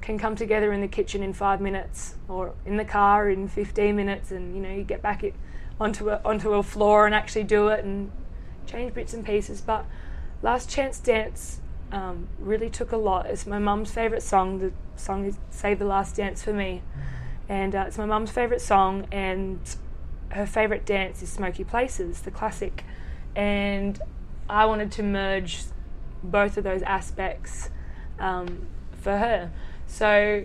can 0.00 0.16
come 0.16 0.36
together 0.36 0.72
in 0.72 0.80
the 0.80 0.88
kitchen 0.88 1.24
in 1.24 1.32
five 1.32 1.60
minutes 1.60 2.14
or 2.28 2.54
in 2.64 2.76
the 2.76 2.84
car 2.84 3.28
in 3.28 3.48
15 3.48 3.96
minutes. 3.96 4.30
And, 4.30 4.54
you 4.54 4.62
know, 4.62 4.72
you 4.72 4.84
get 4.84 5.02
back 5.02 5.24
it 5.24 5.34
onto 5.80 6.10
a, 6.10 6.20
onto 6.24 6.52
a 6.52 6.62
floor 6.62 7.04
and 7.04 7.14
actually 7.14 7.44
do 7.44 7.68
it 7.68 7.84
and 7.84 8.12
change 8.66 8.94
bits 8.94 9.12
and 9.12 9.26
pieces. 9.26 9.60
But 9.60 9.84
Last 10.40 10.70
Chance 10.70 11.00
Dance 11.00 11.58
um, 11.90 12.28
really 12.38 12.70
took 12.70 12.92
a 12.92 12.96
lot. 12.96 13.26
It's 13.26 13.44
my 13.44 13.58
mum's 13.58 13.90
favourite 13.90 14.22
song. 14.22 14.60
The 14.60 14.72
song 14.94 15.24
is 15.24 15.36
Save 15.50 15.80
the 15.80 15.84
Last 15.84 16.14
Dance 16.14 16.44
for 16.44 16.52
Me 16.52 16.82
and 17.48 17.74
uh, 17.74 17.84
it's 17.86 17.96
my 17.98 18.04
mum's 18.04 18.30
favourite 18.30 18.60
song, 18.60 19.06
and 19.10 19.58
her 20.30 20.46
favourite 20.46 20.84
dance 20.84 21.22
is 21.22 21.30
Smoky 21.30 21.64
Places, 21.64 22.20
the 22.20 22.30
classic. 22.30 22.84
And 23.34 23.98
I 24.50 24.66
wanted 24.66 24.92
to 24.92 25.02
merge 25.02 25.62
both 26.22 26.56
of 26.56 26.64
those 26.64 26.82
aspects 26.82 27.70
um, 28.18 28.66
for 28.92 29.16
her. 29.16 29.50
So 29.86 30.44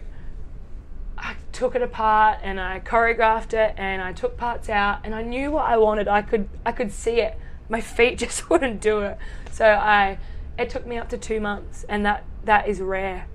I 1.17 1.36
took 1.51 1.75
it 1.75 1.81
apart 1.81 2.39
and 2.43 2.59
I 2.59 2.79
choreographed 2.79 3.53
it 3.53 3.75
and 3.77 4.01
I 4.01 4.13
took 4.13 4.38
parts 4.38 4.69
out 4.69 4.99
and 5.03 5.13
I 5.13 5.21
knew 5.21 5.51
what 5.51 5.65
I 5.65 5.77
wanted. 5.77 6.07
I 6.07 6.21
could 6.21 6.49
I 6.65 6.71
could 6.71 6.91
see 6.91 7.21
it. 7.21 7.38
My 7.69 7.81
feet 7.81 8.17
just 8.19 8.49
wouldn't 8.49 8.81
do 8.81 9.01
it. 9.01 9.17
So 9.51 9.65
I 9.65 10.17
it 10.57 10.69
took 10.69 10.86
me 10.86 10.97
up 10.97 11.09
to 11.09 11.17
two 11.17 11.39
months 11.39 11.86
and 11.89 12.05
that 12.05 12.23
that 12.45 12.67
is 12.67 12.79
rare 12.79 13.27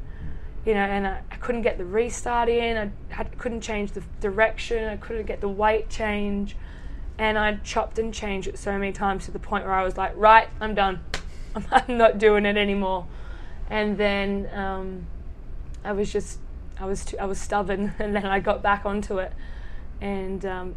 you 0.68 0.74
know, 0.74 0.80
and 0.80 1.06
I, 1.06 1.22
I, 1.30 1.36
couldn't 1.36 1.62
get 1.62 1.78
the 1.78 1.84
restart 1.86 2.50
in. 2.50 2.76
I 2.76 3.14
had, 3.14 3.38
couldn't 3.38 3.62
change 3.62 3.92
the 3.92 4.02
direction. 4.20 4.84
I 4.84 4.98
couldn't 4.98 5.24
get 5.24 5.40
the 5.40 5.48
weight 5.48 5.88
change, 5.88 6.56
and 7.16 7.38
I 7.38 7.54
chopped 7.64 7.98
and 7.98 8.12
changed 8.12 8.48
it 8.48 8.58
so 8.58 8.72
many 8.72 8.92
times 8.92 9.24
to 9.24 9.30
the 9.30 9.38
point 9.38 9.64
where 9.64 9.72
I 9.72 9.82
was 9.82 9.96
like, 9.96 10.12
right, 10.14 10.48
I'm 10.60 10.74
done. 10.74 11.00
I'm 11.72 11.96
not 11.96 12.18
doing 12.18 12.46
it 12.46 12.56
anymore. 12.56 13.06
And 13.70 13.98
then 13.98 14.48
um, 14.54 15.06
I 15.84 15.92
was 15.92 16.12
just, 16.12 16.38
I 16.80 16.86
was, 16.86 17.04
too, 17.04 17.18
I 17.18 17.26
was 17.26 17.40
stubborn, 17.40 17.94
and 17.98 18.14
then 18.14 18.26
I 18.26 18.40
got 18.40 18.62
back 18.62 18.86
onto 18.86 19.18
it. 19.18 19.32
And 20.00 20.44
um, 20.46 20.74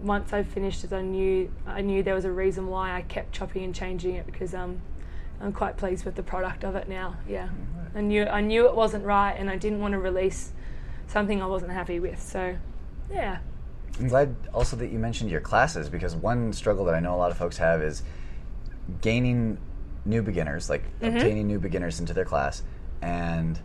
once 0.00 0.32
I 0.32 0.42
finished 0.42 0.84
it, 0.84 0.92
I 0.92 1.02
knew, 1.02 1.50
I 1.66 1.80
knew 1.80 2.02
there 2.02 2.14
was 2.14 2.24
a 2.24 2.32
reason 2.32 2.68
why 2.68 2.96
I 2.96 3.02
kept 3.02 3.32
chopping 3.32 3.64
and 3.64 3.74
changing 3.74 4.14
it 4.14 4.26
because 4.26 4.54
um, 4.54 4.80
I'm 5.40 5.52
quite 5.52 5.76
pleased 5.76 6.04
with 6.04 6.14
the 6.14 6.22
product 6.22 6.64
of 6.64 6.76
it 6.76 6.88
now. 6.88 7.16
Yeah. 7.28 7.48
I 7.94 8.00
knew 8.00 8.24
I 8.24 8.40
knew 8.40 8.66
it 8.66 8.74
wasn't 8.74 9.04
right, 9.04 9.32
and 9.32 9.50
I 9.50 9.56
didn't 9.56 9.80
want 9.80 9.92
to 9.92 9.98
release 9.98 10.52
something 11.08 11.42
I 11.42 11.46
wasn't 11.46 11.72
happy 11.72 12.00
with. 12.00 12.22
So, 12.22 12.56
yeah. 13.10 13.38
I'm 13.98 14.08
glad 14.08 14.34
also 14.54 14.76
that 14.76 14.90
you 14.90 14.98
mentioned 14.98 15.30
your 15.30 15.40
classes 15.40 15.88
because 15.88 16.16
one 16.16 16.52
struggle 16.52 16.84
that 16.86 16.94
I 16.94 17.00
know 17.00 17.14
a 17.14 17.18
lot 17.18 17.30
of 17.30 17.36
folks 17.36 17.58
have 17.58 17.82
is 17.82 18.02
gaining 19.02 19.58
new 20.04 20.22
beginners, 20.22 20.68
like 20.68 20.82
mm-hmm. 21.00 21.16
obtaining 21.16 21.46
new 21.46 21.58
beginners 21.58 22.00
into 22.00 22.12
their 22.12 22.24
class, 22.24 22.62
and 23.00 23.58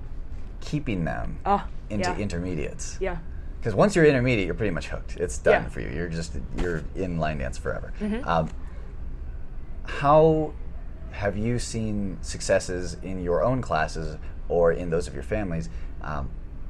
keeping 0.62 1.06
them 1.06 1.40
oh, 1.46 1.66
into 1.90 2.10
yeah. 2.10 2.18
intermediates. 2.18 2.98
Yeah. 3.00 3.18
Because 3.60 3.74
once 3.76 3.96
you're 3.96 4.06
intermediate, 4.06 4.46
you're 4.46 4.56
pretty 4.56 4.74
much 4.74 4.88
hooked. 4.88 5.18
It's 5.18 5.38
done 5.38 5.64
Yeah. 5.64 5.70
for 5.70 5.82
you. 5.82 5.90
You're 5.90 6.10
just 6.10 6.38
you're 6.58 6.84
in 6.96 7.18
line 7.18 7.40
dance 7.40 7.58
forever. 7.58 7.92
Mhm. 8.00 8.26
Um, 8.26 8.50
how 9.86 10.54
have 11.12 11.38
you 11.38 11.58
seen 11.58 12.18
successes 12.22 12.98
in 13.02 13.24
your 13.24 13.44
own 13.44 13.62
classes 13.62 14.18
or 14.50 14.72
in 14.72 14.90
those 14.90 15.08
of 15.08 15.14
your 15.14 15.24
families 15.24 15.70
um, 16.02 16.30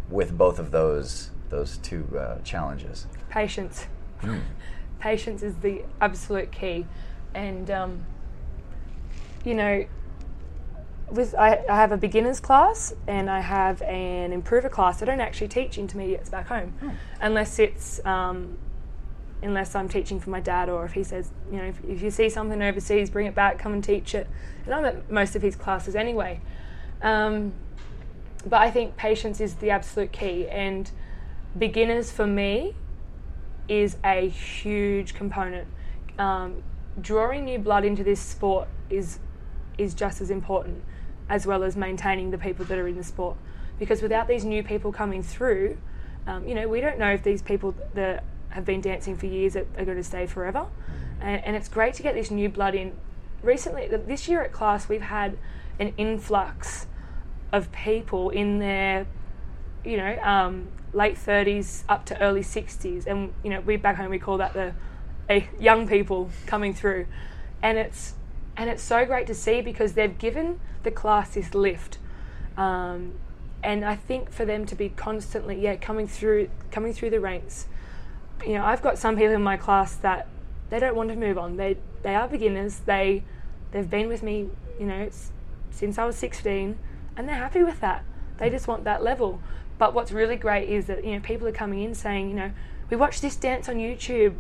with 0.10 0.38
both 0.38 0.60
of 0.60 0.72
those 0.72 1.32
those 1.50 1.78
two 1.78 2.08
uh, 2.18 2.40
challenges? 2.44 3.08
Patience. 3.30 3.88
Mm. 4.22 4.42
Patience 5.00 5.44
is 5.44 5.56
the 5.58 5.84
absolute 6.02 6.52
key, 6.52 6.86
and 7.36 7.70
um, 7.70 8.06
you 9.44 9.54
know, 9.54 9.86
with 11.10 11.36
I, 11.36 11.64
I 11.70 11.76
have 11.76 11.92
a 11.92 11.98
beginners 11.98 12.40
class 12.40 12.94
and 13.08 13.30
I 13.30 13.40
have 13.40 13.82
an 13.84 14.34
improver 14.34 14.70
class. 14.70 15.02
I 15.02 15.06
don't 15.06 15.22
actually 15.22 15.48
teach 15.48 15.78
intermediates 15.78 16.30
back 16.30 16.48
home, 16.48 16.74
unless 17.22 17.60
it's 17.60 18.06
um, 18.06 18.58
unless 19.42 19.76
I'm 19.76 19.88
teaching 19.88 20.20
for 20.20 20.30
my 20.30 20.40
dad 20.40 20.70
or 20.70 20.86
if 20.86 20.94
he 20.94 21.04
says, 21.04 21.32
you 21.52 21.58
know, 21.58 21.66
if, 21.66 21.84
if 21.88 22.02
you 22.02 22.12
see 22.12 22.30
something 22.30 22.62
overseas, 22.62 23.10
bring 23.10 23.28
it 23.28 23.36
back, 23.36 23.60
come 23.60 23.74
and 23.74 23.84
teach 23.84 24.16
it. 24.16 24.28
And 24.66 24.74
I'm 24.74 24.86
at 24.86 25.12
most 25.12 25.36
of 25.36 25.42
his 25.42 25.56
classes 25.56 25.96
anyway. 25.96 26.42
Um, 27.02 27.54
but 28.46 28.62
I 28.62 28.72
think 28.72 28.98
patience 28.98 29.40
is 29.40 29.56
the 29.56 29.70
absolute 29.70 30.12
key, 30.12 30.48
and 30.48 30.90
beginners 31.58 32.12
for 32.12 32.28
me 32.28 32.76
is 33.68 33.98
a 34.04 34.30
huge 34.30 35.14
component. 35.14 35.68
Um, 36.18 36.64
drawing 37.00 37.46
new 37.46 37.60
blood 37.60 37.86
into 37.86 38.04
this 38.04 38.20
sport 38.20 38.68
is 38.90 39.20
is 39.78 39.94
just 39.94 40.22
as 40.22 40.30
important, 40.30 40.84
as 41.30 41.46
well 41.46 41.64
as 41.64 41.76
maintaining 41.76 42.32
the 42.32 42.38
people 42.38 42.66
that 42.66 42.78
are 42.78 42.88
in 42.88 42.98
the 42.98 43.04
sport. 43.04 43.38
Because 43.80 44.02
without 44.02 44.28
these 44.28 44.44
new 44.44 44.64
people 44.64 44.92
coming 44.92 45.22
through, 45.22 45.78
um, 46.26 46.48
you 46.48 46.56
know, 46.56 46.68
we 46.68 46.82
don't 46.82 47.00
know 47.00 47.12
if 47.12 47.24
these 47.24 47.42
people 47.42 47.76
that 47.94 48.24
have 48.50 48.66
been 48.66 48.82
dancing 48.82 49.16
for 49.16 49.28
years 49.28 49.56
are, 49.56 49.68
are 49.78 49.86
going 49.86 49.98
to 49.98 50.04
stay 50.04 50.26
forever. 50.26 50.66
And, 51.22 51.44
and 51.46 51.56
it's 51.56 51.70
great 51.70 51.94
to 51.96 52.04
get 52.04 52.16
this 52.16 52.32
new 52.32 52.50
blood 52.50 52.76
in. 52.76 52.94
Recently, 53.44 53.88
this 53.88 54.28
year 54.28 54.42
at 54.42 54.52
class, 54.52 54.90
we've 54.90 55.02
had 55.02 55.38
an 55.80 55.94
influx 55.98 56.88
of 57.52 57.72
people 57.72 58.30
in 58.30 58.60
their, 58.60 59.06
you 59.86 59.98
know, 59.98 60.18
um, 60.20 60.68
late 60.94 61.16
30s 61.16 61.84
up 61.88 62.06
to 62.08 62.20
early 62.22 62.42
60s. 62.42 63.06
And, 63.06 63.34
you 63.44 63.50
know, 63.50 63.62
we 63.62 63.78
back 63.78 63.96
home, 63.96 64.10
we 64.10 64.20
call 64.20 64.38
that 64.38 64.54
the 64.54 64.74
eh, 65.30 65.42
young 65.60 65.88
people 65.88 66.30
coming 66.46 66.74
through. 66.74 67.06
And 67.62 67.78
it's, 67.78 68.16
and 68.58 68.70
it's 68.70 68.84
so 68.84 69.06
great 69.06 69.28
to 69.28 69.36
see 69.36 69.62
because 69.62 69.94
they've 69.94 70.18
given 70.18 70.60
the 70.84 70.92
class 70.92 71.36
this 71.36 71.54
lift. 71.54 72.00
Um, 72.58 73.14
and 73.64 73.86
I 73.86 73.96
think 73.96 74.32
for 74.32 74.46
them 74.46 74.66
to 74.66 74.76
be 74.76 74.90
constantly, 74.90 75.62
yeah, 75.62 75.76
coming 75.76 76.08
through, 76.08 76.50
coming 76.72 76.94
through 76.94 77.12
the 77.12 77.20
ranks, 77.20 77.68
you 78.46 78.54
know, 78.54 78.66
I've 78.66 78.82
got 78.82 78.98
some 78.98 79.16
people 79.16 79.34
in 79.34 79.44
my 79.44 79.58
class 79.58 79.96
that 79.96 80.28
they 80.70 80.80
don't 80.80 80.96
want 80.96 81.10
to 81.10 81.16
move 81.16 81.38
on. 81.38 81.58
They 81.58 81.78
they 82.02 82.16
are 82.16 82.28
beginners. 82.28 82.82
They 82.86 83.24
they've 83.72 83.90
been 83.90 84.08
with 84.08 84.24
me, 84.24 84.50
you 84.80 84.86
know, 84.86 85.10
since 85.72 85.98
I 85.98 86.06
was 86.06 86.16
16, 86.16 86.78
and 87.16 87.30
they're 87.30 87.36
happy 87.36 87.64
with 87.64 87.80
that. 87.82 88.04
They 88.38 88.50
just 88.50 88.68
want 88.68 88.84
that 88.84 89.04
level. 89.04 89.42
But 89.78 89.94
what's 89.94 90.12
really 90.12 90.36
great 90.36 90.70
is 90.70 90.88
that 90.88 91.06
you 91.06 91.14
know 91.14 91.20
people 91.20 91.48
are 91.48 91.52
coming 91.52 91.82
in 91.82 91.96
saying, 91.96 92.30
you 92.30 92.36
know, 92.36 92.52
we 92.90 92.98
watched 92.98 93.22
this 93.22 93.36
dance 93.36 93.70
on 93.70 93.76
YouTube. 93.76 94.36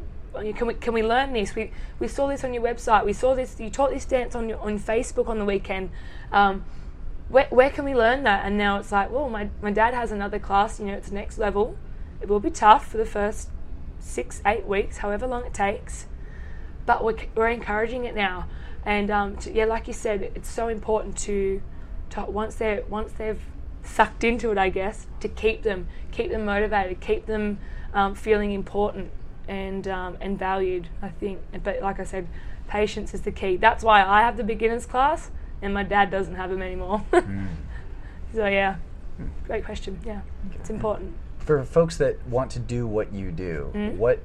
Can 0.54 0.67
we 0.67 0.73
can 0.73 0.93
we 0.93 1.04
learn 1.04 1.34
this? 1.34 1.56
We 1.56 1.71
we 2.00 2.08
saw 2.08 2.28
this 2.28 2.43
on 2.43 2.54
your 2.54 2.63
website. 2.63 3.06
We 3.06 3.13
saw 3.13 3.36
this. 3.36 3.60
You 3.60 3.69
taught 3.69 3.91
this 3.91 4.06
dance 4.06 4.36
on 4.36 4.50
your, 4.50 4.60
on 4.60 4.80
Facebook 4.80 5.28
on 5.28 5.39
the 5.39 5.45
weekend. 5.45 5.89
Um, 6.32 6.63
where, 7.30 7.47
where 7.50 7.69
can 7.69 7.86
we 7.86 7.93
learn 7.93 8.23
that? 8.23 8.45
And 8.45 8.58
now 8.58 8.80
it's 8.80 8.91
like, 8.91 9.12
well, 9.12 9.30
my, 9.30 9.50
my 9.62 9.71
dad 9.71 9.93
has 9.93 10.12
another 10.12 10.39
class, 10.39 10.80
you 10.80 10.86
know, 10.86 10.93
it's 10.93 11.12
next 11.12 11.38
level. 11.38 11.78
It 12.21 12.30
will 12.30 12.39
be 12.39 12.50
tough 12.50 12.88
for 12.88 12.97
the 12.97 13.06
first 13.06 13.50
six, 14.00 14.41
eight 14.45 14.65
weeks, 14.65 14.97
however 14.97 15.28
long 15.28 15.45
it 15.45 15.54
takes. 15.54 16.06
But 16.86 17.04
we're, 17.04 17.17
we're 17.36 17.50
encouraging 17.50 18.06
it 18.06 18.15
now. 18.15 18.47
And 18.86 19.12
um, 19.12 19.36
to, 19.38 19.52
yeah, 19.52 19.65
like 19.65 19.88
you 19.88 19.93
said, 19.93 20.32
it's 20.36 20.50
so 20.50 20.69
important 20.69 21.17
to, 21.19 21.62
to 22.12 22.23
once 22.23 22.56
they're 22.56 22.84
once 22.88 23.12
they've 23.12 23.41
sucked 23.84 24.23
into 24.23 24.52
it, 24.52 24.58
I 24.58 24.69
guess, 24.69 25.08
to 25.19 25.28
keep 25.28 25.63
them, 25.63 25.88
keep 26.12 26.32
them 26.32 26.45
motivated, 26.45 27.02
keep 27.02 27.26
them 27.26 27.60
um, 27.93 28.15
feeling 28.15 28.54
important 28.54 29.12
and 29.48 29.88
um, 29.88 30.18
and 30.22 30.38
valued. 30.38 30.88
I 31.02 31.10
think, 31.10 31.40
but 31.64 31.82
like 31.82 32.00
I 32.00 32.04
said, 32.04 32.28
patience 32.68 33.14
is 33.14 33.22
the 33.22 33.32
key. 33.32 33.58
That's 33.58 33.84
why 33.84 34.04
I 34.06 34.22
have 34.22 34.38
the 34.38 34.44
beginners 34.44 34.86
class, 34.86 35.32
and 35.62 35.74
my 35.74 35.84
dad 35.84 36.12
doesn't 36.12 36.36
have 36.36 36.50
them 36.50 36.62
anymore. 36.62 37.04
So 38.34 38.46
yeah, 38.46 38.76
great 39.46 39.64
question. 39.64 40.00
Yeah, 40.06 40.20
it's 40.56 40.70
important. 40.70 41.14
For 41.40 41.64
folks 41.64 41.96
that 41.98 42.18
want 42.28 42.52
to 42.52 42.60
do 42.60 42.86
what 42.86 43.14
you 43.14 43.32
do, 43.32 43.72
Mhm. 43.74 43.96
what 43.96 44.20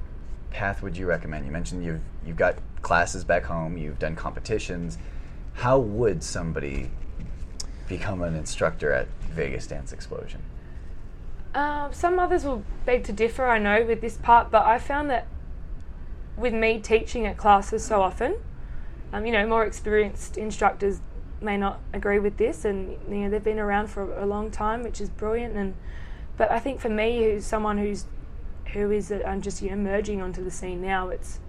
path 0.51 0.83
would 0.83 0.97
you 0.97 1.05
recommend? 1.07 1.45
You 1.45 1.51
mentioned 1.51 1.83
you've 1.85 2.01
you've 2.25 2.35
got 2.37 2.55
classes 2.81 3.23
back 3.23 3.45
home, 3.45 3.77
you've 3.77 3.97
done 3.99 4.15
competitions. 4.15 4.97
How 5.53 5.79
would 5.79 6.21
somebody 6.21 6.89
become 7.87 8.21
an 8.23 8.35
instructor 8.35 8.91
at 8.91 9.07
Vegas 9.31 9.67
Dance 9.67 9.93
Explosion? 9.93 10.41
Um, 11.53 11.93
some 11.93 12.17
others 12.19 12.45
will 12.45 12.63
beg 12.85 13.03
to 13.05 13.13
differ, 13.13 13.47
I 13.47 13.59
know, 13.59 13.83
with 13.85 14.01
this 14.01 14.17
part, 14.17 14.49
but 14.49 14.65
I 14.65 14.79
found 14.79 15.09
that 15.09 15.27
with 16.35 16.53
me 16.53 16.79
teaching 16.79 17.27
at 17.27 17.37
classes 17.37 17.83
so 17.83 18.01
often, 18.01 18.37
um, 19.11 19.25
you 19.25 19.31
know, 19.31 19.45
more 19.47 19.63
experienced 19.63 20.37
instructors 20.37 20.99
may 21.43 21.57
not 21.57 21.79
agree 21.93 22.19
with 22.19 22.37
this, 22.37 22.65
and 22.65 22.97
you 23.07 23.23
know 23.23 23.29
they've 23.29 23.43
been 23.43 23.59
around 23.59 23.87
for 23.87 24.17
a 24.17 24.25
long 24.25 24.49
time, 24.49 24.81
which 24.81 24.99
is 24.99 25.09
brilliant. 25.09 25.55
And 25.55 25.75
but 26.37 26.49
I 26.49 26.59
think 26.59 26.79
for 26.79 26.89
me, 26.89 27.23
who's 27.23 27.45
someone 27.45 27.77
who's 27.77 28.05
who 28.73 28.89
is 28.89 29.11
uh, 29.11 29.21
I'm 29.25 29.41
just 29.41 29.61
you 29.61 29.69
know 29.69 29.75
merging 29.75 30.21
onto 30.21 30.43
the 30.43 30.49
scene 30.49 30.81
now, 30.81 31.09
it's 31.09 31.39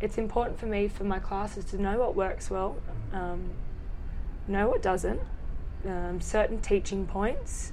it's 0.00 0.18
important 0.18 0.58
for 0.58 0.66
me 0.66 0.88
for 0.88 1.04
my 1.04 1.18
classes 1.18 1.64
to 1.66 1.80
know 1.80 1.98
what 1.98 2.14
works 2.14 2.50
well, 2.50 2.76
um, 3.12 3.50
know 4.46 4.68
what 4.68 4.82
doesn't, 4.82 5.20
um, 5.86 6.20
certain 6.20 6.60
teaching 6.60 7.06
points, 7.06 7.72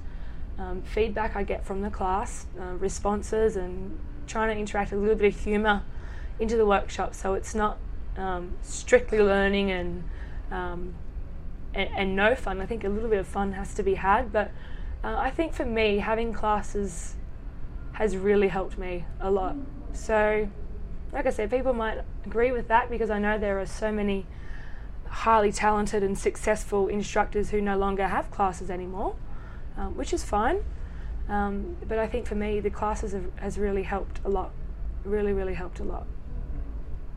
um, 0.58 0.82
feedback 0.82 1.36
I 1.36 1.42
get 1.42 1.64
from 1.64 1.82
the 1.82 1.90
class, 1.90 2.46
uh, 2.60 2.74
responses, 2.74 3.56
and 3.56 3.98
trying 4.26 4.54
to 4.54 4.58
interact 4.58 4.92
a 4.92 4.96
little 4.96 5.14
bit 5.14 5.34
of 5.34 5.40
humour 5.40 5.82
into 6.38 6.56
the 6.56 6.66
workshop 6.66 7.14
so 7.14 7.34
it's 7.34 7.54
not 7.54 7.78
um, 8.16 8.52
strictly 8.62 9.20
learning 9.20 9.70
and, 9.70 10.04
um, 10.50 10.94
and, 11.74 11.88
and 11.96 12.16
no 12.16 12.34
fun. 12.34 12.60
I 12.60 12.66
think 12.66 12.84
a 12.84 12.88
little 12.88 13.08
bit 13.08 13.18
of 13.18 13.26
fun 13.26 13.52
has 13.52 13.74
to 13.74 13.82
be 13.82 13.94
had, 13.94 14.32
but 14.32 14.50
uh, 15.04 15.16
I 15.16 15.30
think 15.30 15.52
for 15.52 15.64
me 15.64 15.98
having 15.98 16.32
classes 16.32 17.14
has 17.92 18.16
really 18.16 18.48
helped 18.48 18.78
me 18.78 19.04
a 19.20 19.30
lot. 19.30 19.56
So, 19.92 20.48
like 21.12 21.26
I 21.26 21.30
said, 21.30 21.50
people 21.50 21.72
might 21.72 21.98
agree 22.24 22.52
with 22.52 22.68
that 22.68 22.90
because 22.90 23.10
I 23.10 23.18
know 23.18 23.38
there 23.38 23.58
are 23.60 23.66
so 23.66 23.92
many 23.92 24.26
highly 25.08 25.52
talented 25.52 26.02
and 26.02 26.18
successful 26.18 26.88
instructors 26.88 27.50
who 27.50 27.60
no 27.60 27.76
longer 27.78 28.08
have 28.08 28.30
classes 28.30 28.70
anymore, 28.70 29.16
um, 29.76 29.96
which 29.96 30.12
is 30.12 30.24
fine. 30.24 30.62
Um, 31.28 31.76
but 31.88 31.98
I 31.98 32.06
think 32.06 32.26
for 32.26 32.34
me, 32.34 32.60
the 32.60 32.70
classes 32.70 33.12
have, 33.12 33.24
has 33.36 33.58
really 33.58 33.82
helped 33.82 34.20
a 34.24 34.28
lot. 34.28 34.52
Really, 35.04 35.32
really 35.32 35.54
helped 35.54 35.80
a 35.80 35.84
lot. 35.84 36.06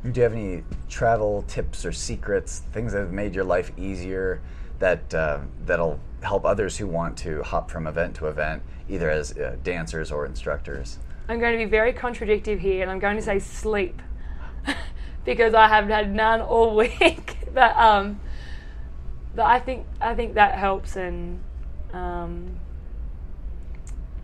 Do 0.04 0.12
you 0.14 0.24
have 0.24 0.34
any 0.34 0.64
travel 0.88 1.44
tips 1.48 1.86
or 1.86 1.92
secrets, 1.92 2.60
things 2.72 2.94
that 2.94 3.00
have 3.00 3.12
made 3.12 3.36
your 3.36 3.44
life 3.44 3.72
easier 3.78 4.42
that 4.80 5.14
uh, 5.14 5.40
that'll 5.66 6.00
help 6.22 6.46
others 6.46 6.78
who 6.78 6.88
want 6.88 7.18
to 7.18 7.44
hop 7.44 7.70
from 7.70 7.86
event 7.86 8.16
to 8.16 8.28
event, 8.28 8.64
either 8.88 9.10
as 9.10 9.38
uh, 9.38 9.58
dancers 9.64 10.12
or 10.12 10.26
instructors? 10.26 11.00
I'm 11.28 11.40
going 11.40 11.52
to 11.52 11.64
be 11.64 11.70
very 11.70 11.94
contradictive 11.94 12.60
here, 12.60 12.82
and 12.82 12.90
I'm 12.90 13.00
going 13.00 13.18
to 13.18 13.22
say 13.22 13.40
sleep 13.40 14.02
because 15.26 15.54
I 15.54 15.68
have 15.68 15.88
had 15.88 16.14
none 16.14 16.42
all 16.42 16.76
week. 16.78 17.38
but 17.54 17.76
um, 17.76 18.20
but 19.36 19.46
I 19.46 19.60
think 19.60 19.86
I 20.02 20.16
think 20.16 20.34
that 20.36 20.58
helps, 20.58 20.96
and 20.96 21.42
um, 21.94 22.60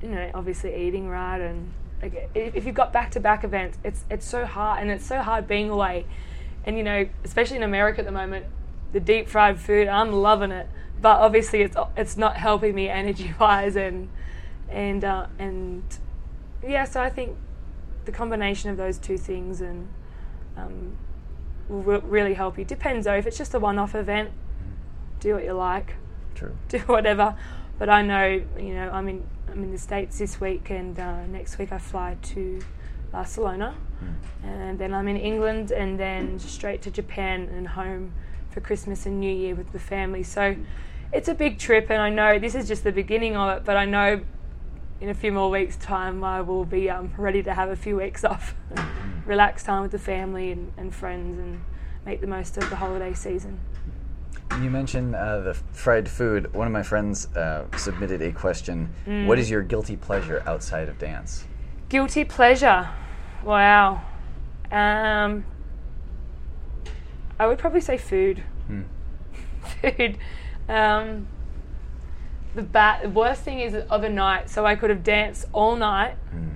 you 0.01 0.10
know, 0.10 0.32
obviously 0.34 0.75
eating 0.75 1.08
right 1.08 1.39
and 1.39 1.71
like 2.01 2.30
if 2.36 2.65
you've 2.65 2.75
got 2.75 2.93
back-to-back 2.93 3.43
events, 3.43 3.78
it's 3.84 4.04
it's 4.10 4.28
so 4.28 4.45
hard, 4.45 4.82
and 4.82 4.91
it's 4.91 5.06
so 5.06 5.21
hard 5.21 5.47
being 5.47 5.69
away. 5.69 6.06
And 6.65 6.78
you 6.78 6.84
know, 6.84 7.08
especially 7.23 7.58
in 7.58 7.63
America 7.63 7.99
at 7.99 8.06
the 8.06 8.12
moment, 8.12 8.45
the 8.91 8.99
deep 8.99 9.30
fried 9.30 9.60
food, 9.60 9.88
I'm 9.88 10.12
loving 10.12 10.51
it. 10.51 10.67
But 11.01 11.19
obviously, 11.19 11.62
it's 11.62 11.75
it's 11.95 12.17
not 12.17 12.38
helping 12.38 12.75
me 12.75 12.89
energy-wise, 13.01 13.75
and 13.75 14.10
and 14.69 15.04
uh, 15.04 15.28
and 15.39 15.84
yeah. 16.63 16.86
So 16.86 17.01
I 17.01 17.10
think 17.10 17.38
the 18.06 18.12
combination 18.12 18.69
of 18.69 18.78
those 18.78 18.97
two 18.97 19.17
things 19.17 19.62
and 19.62 19.88
um, 20.56 20.97
will 21.67 21.82
re- 21.82 22.01
really 22.04 22.34
help 22.36 22.58
you. 22.58 22.65
Depends 22.65 23.06
though. 23.06 23.15
If 23.15 23.25
it's 23.25 23.38
just 23.38 23.54
a 23.54 23.60
one-off 23.60 23.95
event, 23.95 24.32
do 25.19 25.34
what 25.34 25.43
you 25.43 25.54
like. 25.54 25.95
True. 26.36 26.56
Do 26.69 26.80
whatever. 26.80 27.36
But 27.78 27.89
I 27.89 28.02
know, 28.02 28.41
you 28.58 28.74
know, 28.74 28.89
I'm 28.91 29.08
in 29.08 29.28
I'm 29.50 29.63
in 29.63 29.71
the 29.71 29.78
States 29.78 30.19
this 30.19 30.39
week, 30.39 30.69
and 30.69 31.00
uh, 31.00 31.26
next 31.28 31.58
week 31.58 31.71
I 31.71 31.78
fly 31.78 32.17
to 32.21 32.62
Barcelona, 33.12 33.76
mm. 34.04 34.48
and 34.48 34.78
then 34.78 34.93
I'm 34.93 35.08
in 35.08 35.17
England, 35.17 35.71
and 35.71 36.00
then 36.00 36.39
straight 36.39 36.82
to 36.84 36.91
Japan 36.91 37.50
and 37.56 37.67
home 37.67 38.13
for 38.50 38.60
Christmas 38.62 39.06
and 39.06 39.19
New 39.19 39.34
Year 39.34 39.56
with 39.56 39.71
the 39.71 39.80
family. 39.80 40.24
So 40.24 40.56
it's 41.13 41.28
a 41.28 41.34
big 41.34 41.60
trip, 41.60 41.89
and 41.89 42.02
I 42.02 42.10
know 42.10 42.39
this 42.39 42.56
is 42.56 42.67
just 42.67 42.84
the 42.84 42.91
beginning 42.91 43.36
of 43.36 43.58
it, 43.58 43.65
but 43.65 43.78
I 43.78 43.86
know 43.86 44.21
in 45.00 45.10
a 45.10 45.13
few 45.13 45.32
more 45.32 45.50
weeks' 45.50 45.78
time 45.78 46.24
I 46.24 46.41
will 46.41 46.65
be 46.65 46.89
um, 46.89 47.13
ready 47.17 47.43
to 47.43 47.54
have 47.54 47.69
a 47.69 47.76
few 47.76 47.98
weeks 47.98 48.24
off, 48.26 48.56
relax 49.26 49.63
time 49.63 49.84
with 49.84 49.91
the 49.91 50.00
family 50.00 50.52
and, 50.52 50.74
and 50.78 50.93
friends, 50.93 51.38
and 51.38 51.62
make 52.06 52.21
the 52.21 52.28
most 52.28 52.58
of 52.58 52.69
the 52.69 52.76
holiday 52.76 53.13
season. 53.13 53.60
You 54.62 54.69
mentioned 54.69 55.15
uh, 55.15 55.41
the 55.41 55.53
fried 55.53 56.08
food. 56.08 56.53
One 56.53 56.65
of 56.67 56.73
my 56.73 56.84
friends 56.84 57.27
uh, 57.36 57.65
submitted 57.77 58.21
a 58.21 58.31
question. 58.31 58.93
Mm. 59.05 59.27
What 59.27 59.38
is 59.38 59.49
your 59.49 59.62
guilty 59.62 59.97
pleasure 59.97 60.43
outside 60.45 60.88
of 60.88 60.97
dance? 60.97 61.45
Guilty 61.89 62.23
pleasure? 62.23 62.89
Wow. 63.43 64.01
Um, 64.71 65.45
I 67.39 67.47
would 67.47 67.58
probably 67.58 67.81
say 67.81 67.97
food. 67.97 68.43
Hmm. 68.67 68.84
food. 69.81 70.17
Um, 70.69 71.27
the 72.55 72.63
bad, 72.63 73.13
worst 73.13 73.43
thing 73.43 73.60
is 73.60 73.75
of 73.75 74.03
a 74.03 74.10
night. 74.10 74.49
So 74.49 74.65
I 74.65 74.75
could 74.75 74.89
have 74.89 75.03
danced 75.03 75.45
all 75.51 75.75
night, 75.75 76.15
hmm. 76.31 76.47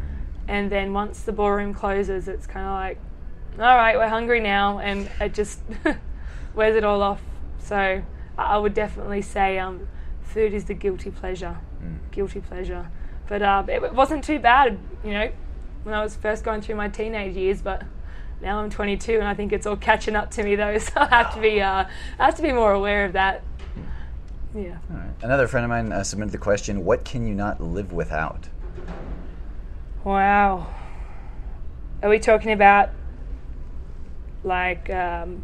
and 0.48 0.72
then 0.72 0.94
once 0.94 1.22
the 1.22 1.34
ballroom 1.34 1.74
closes, 1.74 2.28
it's 2.28 2.48
kind 2.48 2.66
of 2.66 2.72
like, 2.72 2.98
all 3.60 3.76
right, 3.76 3.98
we're 3.98 4.08
hungry 4.08 4.40
now, 4.40 4.80
and 4.80 5.10
it 5.20 5.34
just 5.34 5.60
wears 6.56 6.76
it 6.76 6.86
all 6.86 7.02
off. 7.02 7.22
So 7.60 8.02
I 8.38 8.58
would 8.58 8.74
definitely 8.74 9.22
say 9.22 9.60
um, 9.60 9.88
food 10.24 10.54
is 10.54 10.66
the 10.66 10.74
guilty 10.74 11.12
pleasure. 11.12 11.58
Mm. 11.84 12.12
Guilty 12.12 12.42
pleasure. 12.42 12.90
But 13.28 13.42
uh, 13.42 13.64
it 13.68 13.94
wasn't 13.94 14.24
too 14.24 14.40
bad, 14.40 14.80
you 15.04 15.12
know, 15.12 15.32
when 15.84 15.94
I 15.94 16.02
was 16.02 16.16
first 16.16 16.44
going 16.44 16.62
through 16.62 16.76
my 16.76 16.90
teenage 16.90 17.36
years. 17.36 17.62
But 17.62 17.84
now 18.42 18.60
I'm 18.60 18.70
22, 18.70 19.14
and 19.14 19.28
I 19.28 19.34
think 19.34 19.54
it's 19.54 19.66
all 19.66 19.76
catching 19.76 20.16
up 20.16 20.32
to 20.32 20.44
me 20.44 20.56
though. 20.56 20.78
So 20.80 20.94
I 20.96 21.06
have 21.08 21.34
to 21.36 21.42
be, 21.42 21.62
uh, 21.62 21.86
I 22.18 22.26
have 22.26 22.36
to 22.36 22.42
be 22.42 22.52
more 22.52 22.72
aware 22.72 23.06
of 23.06 23.14
that. 23.14 23.42
Hmm. 23.42 24.60
Yeah. 24.60 24.78
All 24.90 24.98
right. 24.98 25.14
Another 25.22 25.48
friend 25.48 25.64
of 25.64 25.70
mine 25.70 25.92
uh, 25.92 26.04
submitted 26.04 26.32
the 26.32 26.40
question: 26.40 26.84
What 26.86 27.06
can 27.06 27.28
you 27.28 27.36
not 27.36 27.62
live 27.62 27.92
without? 27.92 28.50
Wow. 30.04 30.74
Are 32.02 32.10
we 32.10 32.18
talking 32.18 32.54
about 32.54 32.90
like 34.44 34.90
um, 34.90 35.44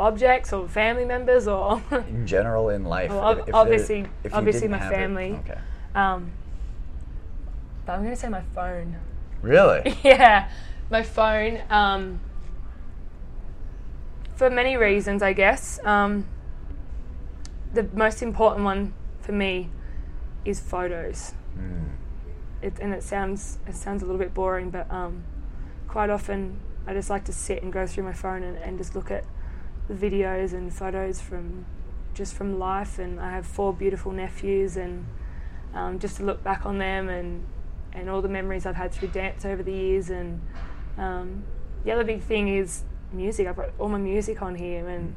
objects 0.00 0.52
or 0.52 0.66
family 0.66 1.04
members 1.04 1.46
or 1.46 1.82
in 2.08 2.26
general 2.26 2.70
in 2.70 2.84
life? 2.84 3.10
Well, 3.10 3.30
if, 3.30 3.48
if 3.48 3.54
obviously, 3.54 4.06
obviously 4.32 4.66
my 4.68 4.80
family. 4.80 5.32
It, 5.32 5.50
okay. 5.50 5.60
Um, 5.94 6.32
but 7.84 7.92
I'm 7.92 8.00
going 8.00 8.14
to 8.14 8.20
say 8.20 8.28
my 8.28 8.42
phone. 8.54 8.96
Really? 9.42 9.96
yeah, 10.02 10.48
my 10.90 11.02
phone. 11.02 11.60
Um, 11.70 12.20
for 14.34 14.50
many 14.50 14.76
reasons, 14.76 15.22
I 15.22 15.34
guess. 15.34 15.78
Um, 15.84 16.26
the 17.74 17.88
most 17.92 18.22
important 18.22 18.64
one 18.64 18.94
for 19.20 19.32
me 19.32 19.68
is 20.44 20.60
photos. 20.60 21.34
Mm. 21.58 21.90
It, 22.62 22.78
and 22.80 22.92
it 22.92 23.02
sounds 23.02 23.58
it 23.66 23.74
sounds 23.74 24.02
a 24.02 24.06
little 24.06 24.18
bit 24.18 24.34
boring, 24.34 24.70
but 24.70 24.90
um, 24.90 25.24
quite 25.88 26.10
often 26.10 26.60
I 26.86 26.92
just 26.92 27.10
like 27.10 27.24
to 27.26 27.32
sit 27.32 27.62
and 27.62 27.72
go 27.72 27.86
through 27.86 28.04
my 28.04 28.12
phone 28.12 28.42
and, 28.42 28.56
and 28.58 28.78
just 28.78 28.94
look 28.94 29.10
at 29.10 29.24
videos 29.94 30.52
and 30.52 30.72
photos 30.72 31.20
from 31.20 31.66
just 32.14 32.34
from 32.34 32.58
life, 32.58 32.98
and 32.98 33.20
I 33.20 33.32
have 33.32 33.46
four 33.46 33.72
beautiful 33.72 34.12
nephews, 34.12 34.76
and 34.76 35.06
um, 35.74 35.98
just 35.98 36.16
to 36.16 36.24
look 36.24 36.42
back 36.42 36.66
on 36.66 36.78
them 36.78 37.08
and 37.08 37.44
and 37.92 38.08
all 38.08 38.22
the 38.22 38.28
memories 38.28 38.66
I've 38.66 38.76
had 38.76 38.92
through 38.92 39.08
dance 39.08 39.44
over 39.44 39.62
the 39.62 39.72
years, 39.72 40.10
and 40.10 40.40
um, 40.96 41.44
the 41.84 41.92
other 41.92 42.04
big 42.04 42.22
thing 42.22 42.48
is 42.48 42.82
music. 43.12 43.46
I've 43.46 43.56
got 43.56 43.70
all 43.78 43.88
my 43.88 43.98
music 43.98 44.42
on 44.42 44.54
here, 44.54 44.88
and 44.88 45.14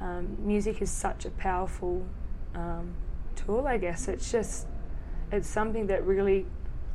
um, 0.00 0.36
music 0.38 0.82
is 0.82 0.90
such 0.90 1.24
a 1.24 1.30
powerful 1.30 2.06
um, 2.54 2.94
tool. 3.34 3.66
I 3.66 3.78
guess 3.78 4.08
it's 4.08 4.30
just 4.30 4.66
it's 5.32 5.48
something 5.48 5.88
that 5.88 6.04
really 6.06 6.46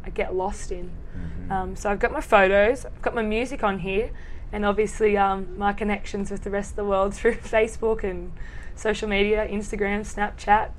I 0.03 0.09
get 0.09 0.35
lost 0.35 0.71
in. 0.71 0.89
Mm-hmm. 1.15 1.51
Um, 1.51 1.75
so 1.75 1.89
I've 1.89 1.99
got 1.99 2.11
my 2.11 2.21
photos, 2.21 2.85
I've 2.85 3.01
got 3.01 3.13
my 3.13 3.21
music 3.21 3.63
on 3.63 3.79
here, 3.79 4.11
and 4.51 4.65
obviously 4.65 5.17
um, 5.17 5.57
my 5.57 5.73
connections 5.73 6.31
with 6.31 6.43
the 6.43 6.49
rest 6.49 6.71
of 6.71 6.75
the 6.77 6.85
world 6.85 7.13
through 7.15 7.35
Facebook 7.35 8.03
and 8.03 8.31
social 8.75 9.07
media, 9.07 9.47
Instagram, 9.47 10.01
Snapchat. 10.01 10.71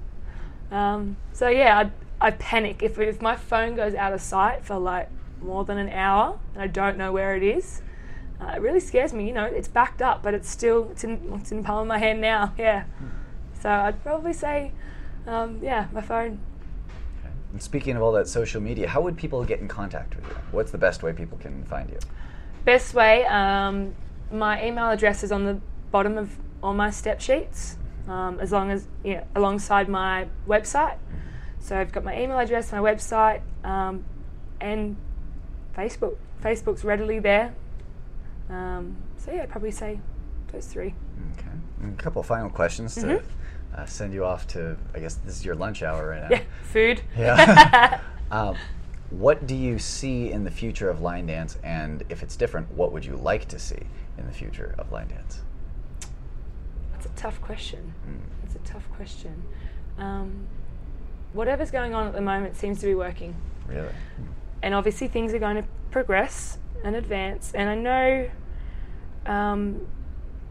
Um, 0.74 1.16
so 1.32 1.48
yeah, 1.48 1.78
I, 2.20 2.28
I 2.28 2.30
panic 2.32 2.82
if 2.82 2.98
if 2.98 3.20
my 3.20 3.36
phone 3.36 3.74
goes 3.74 3.94
out 3.94 4.12
of 4.12 4.20
sight 4.20 4.64
for 4.64 4.78
like 4.78 5.08
more 5.42 5.64
than 5.64 5.78
an 5.78 5.90
hour 5.90 6.38
and 6.54 6.62
I 6.62 6.66
don't 6.66 6.96
know 6.96 7.12
where 7.12 7.36
it 7.36 7.42
is. 7.42 7.82
Uh, 8.40 8.54
it 8.56 8.60
really 8.60 8.80
scares 8.80 9.12
me. 9.12 9.26
You 9.26 9.32
know, 9.32 9.44
it's 9.44 9.68
backed 9.68 10.02
up, 10.02 10.22
but 10.22 10.34
it's 10.34 10.48
still 10.48 10.88
it's 10.90 11.04
in 11.04 11.38
it's 11.40 11.52
in 11.52 11.58
the 11.58 11.64
palm 11.64 11.82
of 11.82 11.86
my 11.86 11.98
hand 11.98 12.20
now. 12.20 12.52
Yeah. 12.58 12.84
So 13.60 13.70
I'd 13.70 14.02
probably 14.02 14.32
say, 14.32 14.72
um, 15.24 15.60
yeah, 15.62 15.86
my 15.92 16.00
phone. 16.00 16.40
And 17.52 17.62
speaking 17.62 17.94
of 17.94 18.02
all 18.02 18.10
that 18.12 18.26
social 18.26 18.60
media, 18.60 18.88
how 18.88 19.00
would 19.02 19.16
people 19.16 19.44
get 19.44 19.60
in 19.60 19.68
contact 19.68 20.16
with 20.16 20.26
you? 20.26 20.34
What's 20.50 20.72
the 20.72 20.78
best 20.78 21.04
way 21.04 21.12
people 21.12 21.38
can 21.38 21.64
find 21.66 21.88
you? 21.88 21.98
Best 22.64 22.94
way, 22.94 23.24
um, 23.26 23.94
my 24.30 24.64
email 24.64 24.88
address 24.90 25.24
is 25.24 25.32
on 25.32 25.44
the 25.44 25.60
bottom 25.90 26.16
of 26.16 26.36
all 26.62 26.74
my 26.74 26.90
step 26.90 27.20
sheets, 27.20 27.76
um, 28.08 28.38
as 28.40 28.52
long 28.52 28.70
as 28.70 28.86
yeah, 29.02 29.24
alongside 29.34 29.88
my 29.88 30.26
website. 30.46 30.96
So 31.58 31.76
I've 31.78 31.92
got 31.92 32.04
my 32.04 32.20
email 32.20 32.38
address, 32.38 32.72
my 32.72 32.78
website, 32.78 33.40
um, 33.64 34.04
and 34.60 34.96
Facebook. 35.76 36.16
Facebook's 36.42 36.84
readily 36.84 37.18
there. 37.20 37.54
Um, 38.50 38.96
so 39.16 39.32
yeah, 39.32 39.42
I'd 39.42 39.50
probably 39.50 39.70
say 39.70 40.00
those 40.52 40.66
three. 40.66 40.94
Okay. 41.38 41.46
And 41.82 41.98
a 41.98 42.02
couple 42.02 42.20
of 42.20 42.26
final 42.26 42.50
questions 42.50 42.94
to 42.96 43.00
Mhm. 43.06 43.22
uh, 43.76 43.86
send 43.86 44.12
you 44.12 44.24
off 44.24 44.46
to. 44.48 44.76
I 44.94 44.98
guess 45.00 45.14
this 45.14 45.36
is 45.36 45.44
your 45.44 45.54
lunch 45.54 45.82
hour 45.82 46.08
right 46.08 46.22
now. 46.22 46.28
Yeah, 46.30 46.42
food. 46.64 47.00
Yeah. 47.16 48.00
um, 48.30 48.56
what 49.18 49.46
do 49.46 49.54
you 49.54 49.78
see 49.78 50.30
in 50.30 50.44
the 50.44 50.50
future 50.50 50.88
of 50.90 51.00
line 51.00 51.26
dance, 51.26 51.58
and 51.62 52.02
if 52.08 52.22
it's 52.22 52.36
different, 52.36 52.70
what 52.72 52.92
would 52.92 53.04
you 53.04 53.16
like 53.16 53.48
to 53.48 53.58
see 53.58 53.80
in 54.18 54.26
the 54.26 54.32
future 54.32 54.74
of 54.78 54.90
line 54.92 55.08
dance? 55.08 55.42
That's 56.92 57.06
a 57.06 57.10
tough 57.10 57.40
question. 57.40 57.94
Mm. 58.08 58.20
It's 58.44 58.54
a 58.54 58.70
tough 58.70 58.88
question. 58.92 59.42
Um, 59.98 60.46
whatever's 61.32 61.70
going 61.70 61.94
on 61.94 62.06
at 62.06 62.14
the 62.14 62.20
moment 62.20 62.56
seems 62.56 62.80
to 62.80 62.86
be 62.86 62.94
working. 62.94 63.36
Really? 63.66 63.88
and 64.62 64.74
obviously 64.74 65.08
things 65.08 65.34
are 65.34 65.38
going 65.38 65.56
to 65.56 65.64
progress 65.90 66.58
and 66.84 66.96
advance. 66.96 67.52
And 67.54 67.68
I 67.68 67.74
know 67.74 68.30
um, 69.26 69.86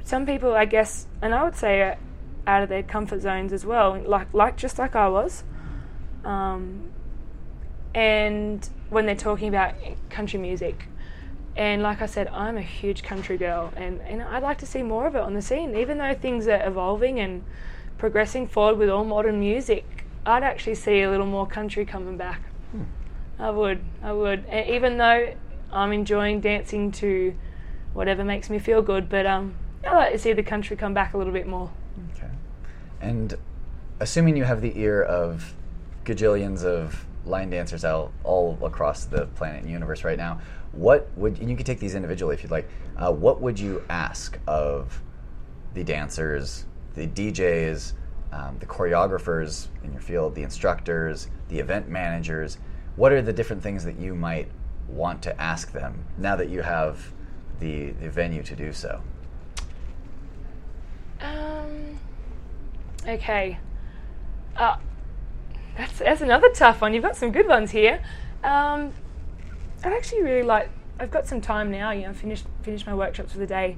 some 0.03 0.25
people, 0.25 0.53
I 0.53 0.65
guess, 0.65 1.07
and 1.21 1.33
I 1.33 1.43
would 1.43 1.55
say, 1.55 1.97
out 2.47 2.63
of 2.63 2.69
their 2.69 2.83
comfort 2.83 3.21
zones 3.21 3.53
as 3.53 3.65
well, 3.65 4.01
like 4.05 4.33
like 4.33 4.57
just 4.57 4.77
like 4.77 4.95
I 4.95 5.07
was. 5.07 5.43
Um, 6.25 6.91
and 7.93 8.67
when 8.89 9.05
they're 9.05 9.15
talking 9.15 9.47
about 9.47 9.75
country 10.09 10.39
music, 10.39 10.85
and 11.55 11.81
like 11.81 12.01
I 12.01 12.05
said, 12.05 12.27
I'm 12.27 12.57
a 12.57 12.61
huge 12.61 13.03
country 13.03 13.37
girl, 13.37 13.73
and, 13.75 13.99
and 14.01 14.21
I'd 14.21 14.43
like 14.43 14.57
to 14.59 14.65
see 14.65 14.83
more 14.83 15.07
of 15.07 15.15
it 15.15 15.21
on 15.21 15.33
the 15.33 15.41
scene. 15.41 15.75
Even 15.75 15.97
though 15.97 16.13
things 16.13 16.47
are 16.47 16.65
evolving 16.65 17.19
and 17.19 17.43
progressing 17.97 18.47
forward 18.47 18.77
with 18.77 18.89
all 18.89 19.03
modern 19.03 19.39
music, 19.39 20.05
I'd 20.25 20.43
actually 20.43 20.75
see 20.75 21.01
a 21.01 21.09
little 21.09 21.25
more 21.25 21.45
country 21.45 21.85
coming 21.85 22.17
back. 22.17 22.41
I 23.39 23.49
would, 23.49 23.81
I 24.03 24.13
would. 24.13 24.45
And 24.49 24.69
even 24.69 24.97
though 24.97 25.33
I'm 25.71 25.91
enjoying 25.91 26.41
dancing 26.41 26.91
to 26.93 27.35
whatever 27.93 28.23
makes 28.23 28.49
me 28.49 28.59
feel 28.59 28.83
good, 28.83 29.09
but 29.09 29.25
um, 29.25 29.55
I 29.85 29.95
like 29.95 30.13
to 30.13 30.19
see 30.19 30.33
the 30.33 30.43
country 30.43 30.77
come 30.77 30.93
back 30.93 31.15
a 31.15 31.17
little 31.17 31.33
bit 31.33 31.47
more. 31.47 31.71
Okay. 32.15 32.29
And 33.01 33.33
assuming 33.99 34.37
you 34.37 34.43
have 34.43 34.61
the 34.61 34.77
ear 34.79 35.01
of 35.01 35.55
gajillions 36.05 36.63
of 36.63 37.05
line 37.25 37.49
dancers 37.49 37.85
out 37.85 38.11
all 38.23 38.57
across 38.63 39.05
the 39.05 39.27
planet 39.27 39.61
and 39.61 39.71
universe 39.71 40.03
right 40.03 40.17
now, 40.17 40.39
what 40.71 41.09
would 41.15 41.39
and 41.39 41.49
you 41.49 41.55
can 41.55 41.65
take 41.65 41.79
these 41.79 41.95
individually 41.95 42.33
if 42.33 42.43
you'd 42.43 42.51
like. 42.51 42.67
Uh, 42.97 43.11
what 43.11 43.41
would 43.41 43.59
you 43.59 43.83
ask 43.89 44.39
of 44.47 45.01
the 45.73 45.83
dancers, 45.83 46.65
the 46.95 47.07
DJs, 47.07 47.93
um, 48.31 48.57
the 48.59 48.65
choreographers 48.65 49.67
in 49.83 49.91
your 49.91 50.01
field, 50.01 50.35
the 50.35 50.43
instructors, 50.43 51.29
the 51.49 51.59
event 51.59 51.89
managers? 51.89 52.57
What 52.95 53.11
are 53.11 53.21
the 53.21 53.33
different 53.33 53.63
things 53.63 53.83
that 53.85 53.97
you 53.97 54.13
might 54.15 54.49
want 54.87 55.21
to 55.23 55.41
ask 55.41 55.71
them 55.71 56.05
now 56.17 56.35
that 56.35 56.49
you 56.49 56.61
have 56.61 57.13
the, 57.59 57.91
the 57.91 58.09
venue 58.09 58.43
to 58.43 58.55
do 58.55 58.73
so? 58.73 59.01
Um, 61.21 61.99
okay. 63.07 63.57
Uh, 64.55 64.77
that's, 65.81 65.99
that's 65.99 66.21
another 66.21 66.49
tough 66.49 66.79
one. 66.79 66.93
You've 66.93 67.03
got 67.03 67.17
some 67.17 67.31
good 67.31 67.47
ones 67.47 67.71
here. 67.71 68.03
Um, 68.43 68.93
I'd 69.83 69.93
actually 69.93 70.21
really 70.21 70.43
like, 70.43 70.69
I've 70.99 71.09
got 71.09 71.25
some 71.25 71.41
time 71.41 71.71
now, 71.71 71.89
you 71.89 72.03
know, 72.03 72.13
finished, 72.13 72.45
finished 72.61 72.85
my 72.85 72.93
workshops 72.93 73.33
for 73.33 73.39
the 73.39 73.47
day, 73.47 73.77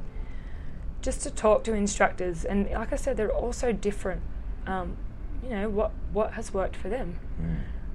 just 1.02 1.22
to 1.22 1.32
talk 1.32 1.64
to 1.64 1.74
instructors. 1.74 2.44
And 2.44 2.70
like 2.72 2.92
I 2.92 2.98
said, 2.98 3.16
they're 3.16 3.32
all 3.32 3.54
so 3.54 3.72
different. 3.72 4.22
Um, 4.68 4.98
you 5.42 5.50
know, 5.52 5.70
what, 5.70 5.92
what 6.12 6.34
has 6.34 6.54
worked 6.54 6.76
for 6.76 6.90
them? 6.90 7.20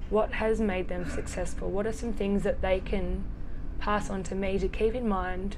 What 0.09 0.33
has 0.33 0.59
made 0.59 0.87
them 0.87 1.07
successful? 1.07 1.69
What 1.69 1.85
are 1.85 1.93
some 1.93 2.13
things 2.13 2.41
that 2.41 2.61
they 2.61 2.79
can 2.79 3.23
pass 3.77 4.09
on 4.09 4.23
to 4.23 4.35
me 4.35 4.57
to 4.57 4.67
keep 4.67 4.95
in 4.95 5.07
mind 5.07 5.57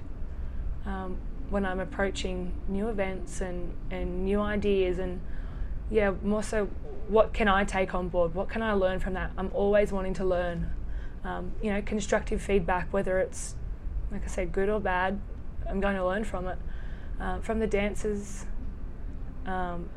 um, 0.85 1.17
when 1.49 1.65
I'm 1.65 1.79
approaching 1.79 2.51
new 2.67 2.89
events 2.89 3.39
and, 3.39 3.73
and 3.89 4.25
new 4.25 4.41
ideas 4.41 4.99
and 4.99 5.21
yeah, 5.91 6.13
more 6.23 6.41
so 6.41 6.69
what 7.09 7.33
can 7.33 7.49
I 7.49 7.65
take 7.65 7.93
on 7.93 8.07
board? 8.07 8.33
What 8.33 8.49
can 8.49 8.61
I 8.61 8.71
learn 8.71 8.99
from 8.99 9.13
that? 9.13 9.31
I'm 9.37 9.51
always 9.53 9.91
wanting 9.91 10.13
to 10.15 10.25
learn. 10.25 10.71
Um, 11.23 11.51
you 11.61 11.71
know, 11.71 11.81
constructive 11.81 12.41
feedback, 12.41 12.91
whether 12.91 13.19
it's 13.19 13.55
like 14.11 14.23
I 14.23 14.27
said, 14.27 14.51
good 14.51 14.69
or 14.69 14.79
bad, 14.79 15.19
I'm 15.69 15.79
going 15.79 15.95
to 15.95 16.05
learn 16.05 16.23
from 16.23 16.47
it. 16.47 16.57
Uh, 17.19 17.39
from 17.39 17.59
the 17.59 17.67
dancers, 17.67 18.45
um, 19.45 19.89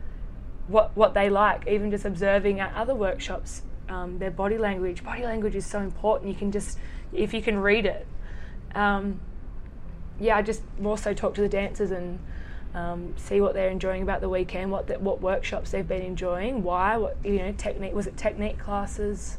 what 0.67 0.95
what 0.97 1.15
they 1.15 1.31
like, 1.31 1.67
even 1.67 1.91
just 1.91 2.05
observing 2.05 2.61
at 2.61 2.75
other 2.75 2.95
workshops, 2.95 3.63
um, 3.89 4.19
their 4.19 4.31
body 4.31 4.59
language. 4.59 5.03
Body 5.03 5.23
language 5.23 5.55
is 5.55 5.65
so 5.65 5.81
important. 5.81 6.31
You 6.31 6.37
can 6.37 6.53
just 6.53 6.79
if 7.13 7.33
you 7.33 7.41
can 7.41 7.59
read 7.59 7.87
it. 7.87 8.07
Um, 8.75 9.21
yeah, 10.21 10.37
I 10.37 10.43
just 10.43 10.63
more 10.79 10.99
so 10.99 11.15
talk 11.15 11.35
to 11.35 11.41
the 11.41 11.49
dancers 11.49 11.91
and 11.91 12.19
um, 12.75 13.15
see 13.17 13.41
what 13.41 13.55
they're 13.55 13.71
enjoying 13.71 14.03
about 14.03 14.21
the 14.21 14.29
weekend, 14.29 14.71
what 14.71 14.89
the, 14.89 14.99
what 14.99 15.21
workshops 15.21 15.71
they've 15.71 15.87
been 15.87 16.03
enjoying, 16.03 16.63
why, 16.63 16.97
what 16.97 17.17
you 17.25 17.37
know, 17.39 17.53
technique 17.53 17.95
was 17.95 18.07
it 18.07 18.17
technique 18.17 18.59
classes. 18.59 19.39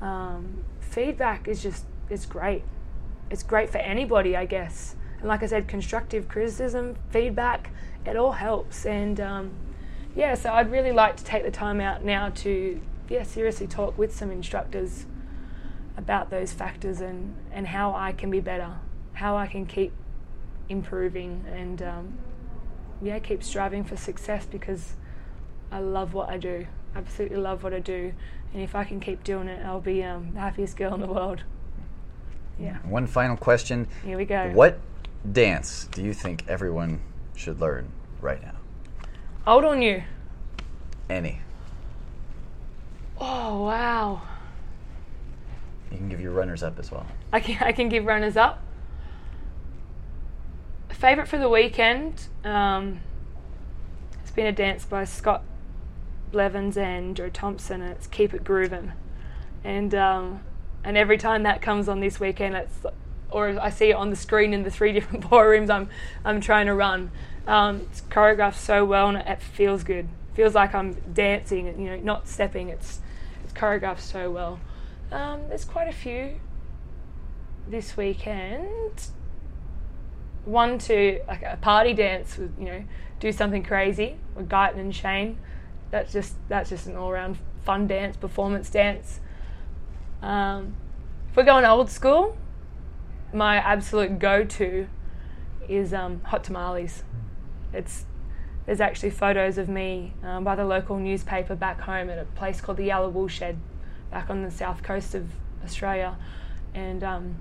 Um, 0.00 0.64
feedback 0.80 1.46
is 1.46 1.62
just 1.62 1.84
it's 2.10 2.26
great. 2.26 2.64
It's 3.30 3.42
great 3.42 3.70
for 3.70 3.78
anybody, 3.78 4.36
I 4.36 4.46
guess. 4.46 4.96
And 5.20 5.28
like 5.28 5.42
I 5.42 5.46
said, 5.46 5.68
constructive 5.68 6.28
criticism, 6.28 6.96
feedback, 7.10 7.70
it 8.04 8.16
all 8.16 8.32
helps. 8.32 8.84
And 8.84 9.20
um, 9.20 9.50
yeah, 10.14 10.34
so 10.34 10.52
I'd 10.52 10.70
really 10.70 10.92
like 10.92 11.16
to 11.16 11.24
take 11.24 11.44
the 11.44 11.50
time 11.50 11.80
out 11.80 12.04
now 12.04 12.30
to 12.30 12.80
yeah 13.08 13.22
seriously 13.22 13.68
talk 13.68 13.96
with 13.96 14.14
some 14.14 14.32
instructors 14.32 15.06
about 15.96 16.30
those 16.30 16.52
factors 16.52 17.00
and 17.00 17.36
and 17.52 17.68
how 17.68 17.94
I 17.94 18.10
can 18.10 18.28
be 18.28 18.40
better, 18.40 18.74
how 19.12 19.36
I 19.36 19.46
can 19.46 19.66
keep 19.66 19.92
improving 20.68 21.44
and 21.48 21.80
um, 21.80 22.18
yeah 23.02 23.18
keep 23.18 23.42
striving 23.42 23.84
for 23.84 23.96
success 23.96 24.46
because 24.46 24.94
I 25.70 25.80
love 25.80 26.14
what 26.14 26.28
I 26.28 26.36
do. 26.38 26.66
Absolutely 26.94 27.36
love 27.38 27.62
what 27.62 27.74
I 27.74 27.80
do, 27.80 28.12
and 28.54 28.62
if 28.62 28.74
I 28.74 28.84
can 28.84 29.00
keep 29.00 29.22
doing 29.24 29.48
it, 29.48 29.64
I'll 29.66 29.80
be 29.80 30.02
um, 30.02 30.32
the 30.32 30.40
happiest 30.40 30.76
girl 30.76 30.94
in 30.94 31.00
the 31.00 31.06
world. 31.06 31.42
Yeah, 32.58 32.78
One 32.84 33.06
final 33.06 33.36
question. 33.36 33.86
here 34.04 34.16
we 34.16 34.24
go. 34.24 34.50
What 34.54 34.78
dance 35.30 35.88
do 35.92 36.02
you 36.02 36.14
think 36.14 36.44
everyone 36.48 37.00
should 37.34 37.60
learn 37.60 37.90
right 38.22 38.40
now? 38.42 38.54
Old 39.46 39.64
or 39.64 39.76
new? 39.76 40.02
Any. 41.10 41.40
Oh 43.20 43.64
wow! 43.64 44.22
You 45.90 45.98
can 45.98 46.08
give 46.08 46.20
your 46.20 46.32
runners 46.32 46.62
up 46.62 46.78
as 46.78 46.90
well. 46.90 47.06
I 47.32 47.40
can 47.40 47.62
I 47.62 47.72
can 47.72 47.88
give 47.88 48.04
runners 48.06 48.36
up. 48.36 48.62
Favorite 50.96 51.28
for 51.28 51.36
the 51.36 51.50
weekend. 51.50 52.28
Um, 52.42 53.00
it's 54.22 54.30
been 54.30 54.46
a 54.46 54.52
dance 54.52 54.86
by 54.86 55.04
Scott 55.04 55.42
Blevins 56.32 56.78
and 56.78 57.14
Jo 57.14 57.28
Thompson, 57.28 57.82
and 57.82 57.92
it's 57.92 58.06
"Keep 58.06 58.32
It 58.32 58.44
Groovin'." 58.44 58.92
And 59.62 59.94
um, 59.94 60.40
and 60.82 60.96
every 60.96 61.18
time 61.18 61.42
that 61.42 61.60
comes 61.60 61.90
on 61.90 62.00
this 62.00 62.18
weekend, 62.18 62.54
it's 62.56 62.78
or 63.30 63.60
I 63.60 63.68
see 63.68 63.90
it 63.90 63.92
on 63.92 64.08
the 64.08 64.16
screen 64.16 64.54
in 64.54 64.62
the 64.62 64.70
three 64.70 64.92
different 64.94 65.28
ballrooms 65.28 65.68
I'm 65.68 65.90
I'm 66.24 66.40
trying 66.40 66.64
to 66.64 66.74
run. 66.74 67.10
Um, 67.46 67.82
it's 67.90 68.00
choreographed 68.00 68.54
so 68.54 68.86
well, 68.86 69.10
and 69.10 69.18
it 69.18 69.42
feels 69.42 69.84
good. 69.84 70.08
Feels 70.32 70.54
like 70.54 70.74
I'm 70.74 70.94
dancing, 71.12 71.68
and 71.68 71.78
you 71.78 71.90
know, 71.90 71.96
not 71.96 72.26
stepping. 72.26 72.70
It's 72.70 73.00
it's 73.44 73.52
choreographed 73.52 74.00
so 74.00 74.30
well. 74.30 74.60
Um, 75.12 75.42
there's 75.50 75.66
quite 75.66 75.88
a 75.88 75.92
few 75.92 76.40
this 77.68 77.98
weekend. 77.98 79.10
One 80.46 80.78
to 80.78 81.20
like 81.28 81.42
a 81.42 81.58
party 81.60 81.92
dance 81.92 82.38
with 82.38 82.58
you 82.58 82.64
know 82.64 82.84
do 83.20 83.32
something 83.32 83.62
crazy 83.62 84.16
with 84.34 84.48
Guyton 84.48 84.78
and 84.78 84.94
Shane. 84.94 85.38
That's 85.90 86.12
just 86.12 86.36
that's 86.48 86.70
just 86.70 86.86
an 86.86 86.96
all 86.96 87.12
round 87.12 87.36
fun 87.64 87.86
dance, 87.86 88.16
performance 88.16 88.70
dance. 88.70 89.20
Um, 90.22 90.74
if 91.28 91.36
we're 91.36 91.42
going 91.42 91.64
old 91.64 91.90
school, 91.90 92.38
my 93.32 93.56
absolute 93.56 94.18
go 94.18 94.44
to 94.44 94.88
is 95.68 95.92
um, 95.92 96.20
hot 96.22 96.44
tamales. 96.44 97.02
It's 97.72 98.06
there's 98.66 98.80
actually 98.80 99.10
photos 99.10 99.58
of 99.58 99.68
me 99.68 100.12
um, 100.24 100.42
by 100.42 100.56
the 100.56 100.64
local 100.64 100.96
newspaper 100.98 101.54
back 101.54 101.80
home 101.80 102.10
at 102.10 102.18
a 102.18 102.24
place 102.24 102.60
called 102.60 102.78
the 102.78 102.84
Yellow 102.84 103.08
Wool 103.08 103.28
Shed, 103.28 103.58
back 104.10 104.28
on 104.28 104.42
the 104.42 104.50
south 104.50 104.82
coast 104.82 105.14
of 105.14 105.28
Australia, 105.64 106.16
and 106.74 107.04
um, 107.04 107.36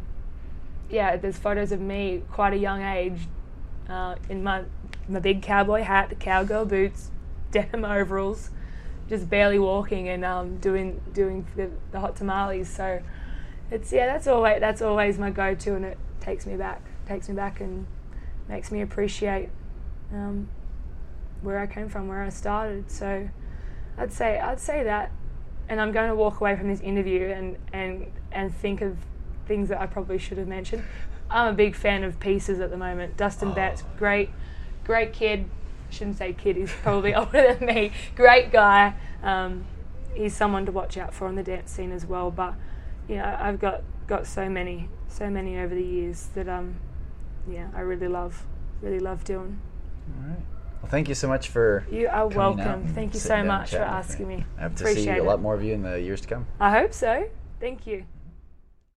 yeah, 0.89 1.15
there's 1.17 1.37
photos 1.37 1.71
of 1.71 1.79
me 1.79 2.23
quite 2.31 2.53
a 2.53 2.57
young 2.57 2.81
age, 2.81 3.19
uh, 3.89 4.15
in 4.29 4.43
my 4.43 4.63
my 5.07 5.19
big 5.19 5.41
cowboy 5.41 5.83
hat, 5.83 6.09
the 6.09 6.15
cowgirl 6.15 6.65
boots, 6.65 7.11
denim 7.51 7.85
overalls, 7.85 8.49
just 9.07 9.29
barely 9.29 9.59
walking 9.59 10.09
and 10.09 10.25
um, 10.25 10.57
doing 10.57 11.01
doing 11.13 11.45
the, 11.55 11.69
the 11.91 11.99
hot 11.99 12.15
tamales. 12.15 12.69
So 12.69 13.01
it's 13.71 13.91
yeah, 13.91 14.05
that's 14.05 14.27
always 14.27 14.59
that's 14.59 14.81
always 14.81 15.17
my 15.17 15.29
go-to, 15.29 15.75
and 15.75 15.85
it 15.85 15.97
takes 16.19 16.45
me 16.45 16.55
back, 16.55 16.81
takes 17.07 17.29
me 17.29 17.35
back, 17.35 17.61
and 17.61 17.85
makes 18.47 18.71
me 18.71 18.81
appreciate 18.81 19.49
um, 20.11 20.49
where 21.41 21.59
I 21.59 21.67
came 21.67 21.89
from, 21.89 22.07
where 22.07 22.23
I 22.23 22.29
started. 22.29 22.91
So 22.91 23.29
I'd 23.97 24.13
say 24.13 24.39
I'd 24.39 24.59
say 24.59 24.83
that, 24.83 25.11
and 25.69 25.79
I'm 25.79 25.91
going 25.91 26.09
to 26.09 26.15
walk 26.15 26.41
away 26.41 26.55
from 26.55 26.67
this 26.67 26.81
interview 26.81 27.27
and 27.27 27.57
and 27.73 28.11
and 28.31 28.55
think 28.55 28.81
of 28.81 28.97
things 29.45 29.69
that 29.69 29.79
I 29.79 29.85
probably 29.85 30.17
should 30.17 30.37
have 30.37 30.47
mentioned. 30.47 30.83
I'm 31.29 31.53
a 31.53 31.55
big 31.55 31.75
fan 31.75 32.03
of 32.03 32.19
pieces 32.19 32.59
at 32.59 32.69
the 32.69 32.77
moment. 32.77 33.17
Dustin 33.17 33.53
Betts, 33.53 33.83
great, 33.97 34.29
great 34.83 35.13
kid. 35.13 35.45
Shouldn't 35.89 36.17
say 36.17 36.33
kid. 36.33 36.55
He's 36.55 36.71
probably 36.71 37.15
older 37.15 37.53
than 37.53 37.65
me. 37.65 37.91
Great 38.15 38.51
guy. 38.51 38.95
Um, 39.23 39.65
he's 40.13 40.35
someone 40.35 40.65
to 40.65 40.71
watch 40.71 40.97
out 40.97 41.13
for 41.13 41.27
on 41.27 41.35
the 41.35 41.43
dance 41.43 41.71
scene 41.71 41.91
as 41.91 42.05
well. 42.05 42.31
But 42.31 42.53
you 43.07 43.17
know, 43.17 43.37
I've 43.39 43.59
got 43.59 43.83
got 44.07 44.27
so 44.27 44.49
many, 44.49 44.89
so 45.07 45.29
many 45.29 45.57
over 45.57 45.73
the 45.73 45.83
years 45.83 46.27
that 46.35 46.47
um, 46.47 46.75
yeah, 47.49 47.69
I 47.75 47.81
really 47.81 48.07
love, 48.07 48.45
really 48.81 48.99
love 48.99 49.23
doing. 49.23 49.59
All 50.17 50.29
right. 50.29 50.39
Well, 50.81 50.91
thank 50.91 51.09
you 51.09 51.15
so 51.15 51.27
much 51.27 51.49
for. 51.49 51.85
You 51.91 52.07
are 52.07 52.27
welcome. 52.27 52.87
Thank 52.93 53.13
you 53.13 53.19
so 53.19 53.43
much 53.43 53.71
for 53.71 53.77
asking 53.77 54.27
me. 54.27 54.45
I 54.57 54.63
hope 54.63 54.75
to 54.75 54.83
Appreciate 54.83 55.15
see 55.15 55.19
a 55.19 55.23
lot 55.23 55.41
more 55.41 55.55
of 55.55 55.63
you 55.63 55.73
in 55.73 55.81
the 55.81 55.99
years 55.99 56.21
to 56.21 56.27
come. 56.27 56.45
I 56.59 56.71
hope 56.71 56.93
so. 56.93 57.27
Thank 57.59 57.87
you. 57.87 58.05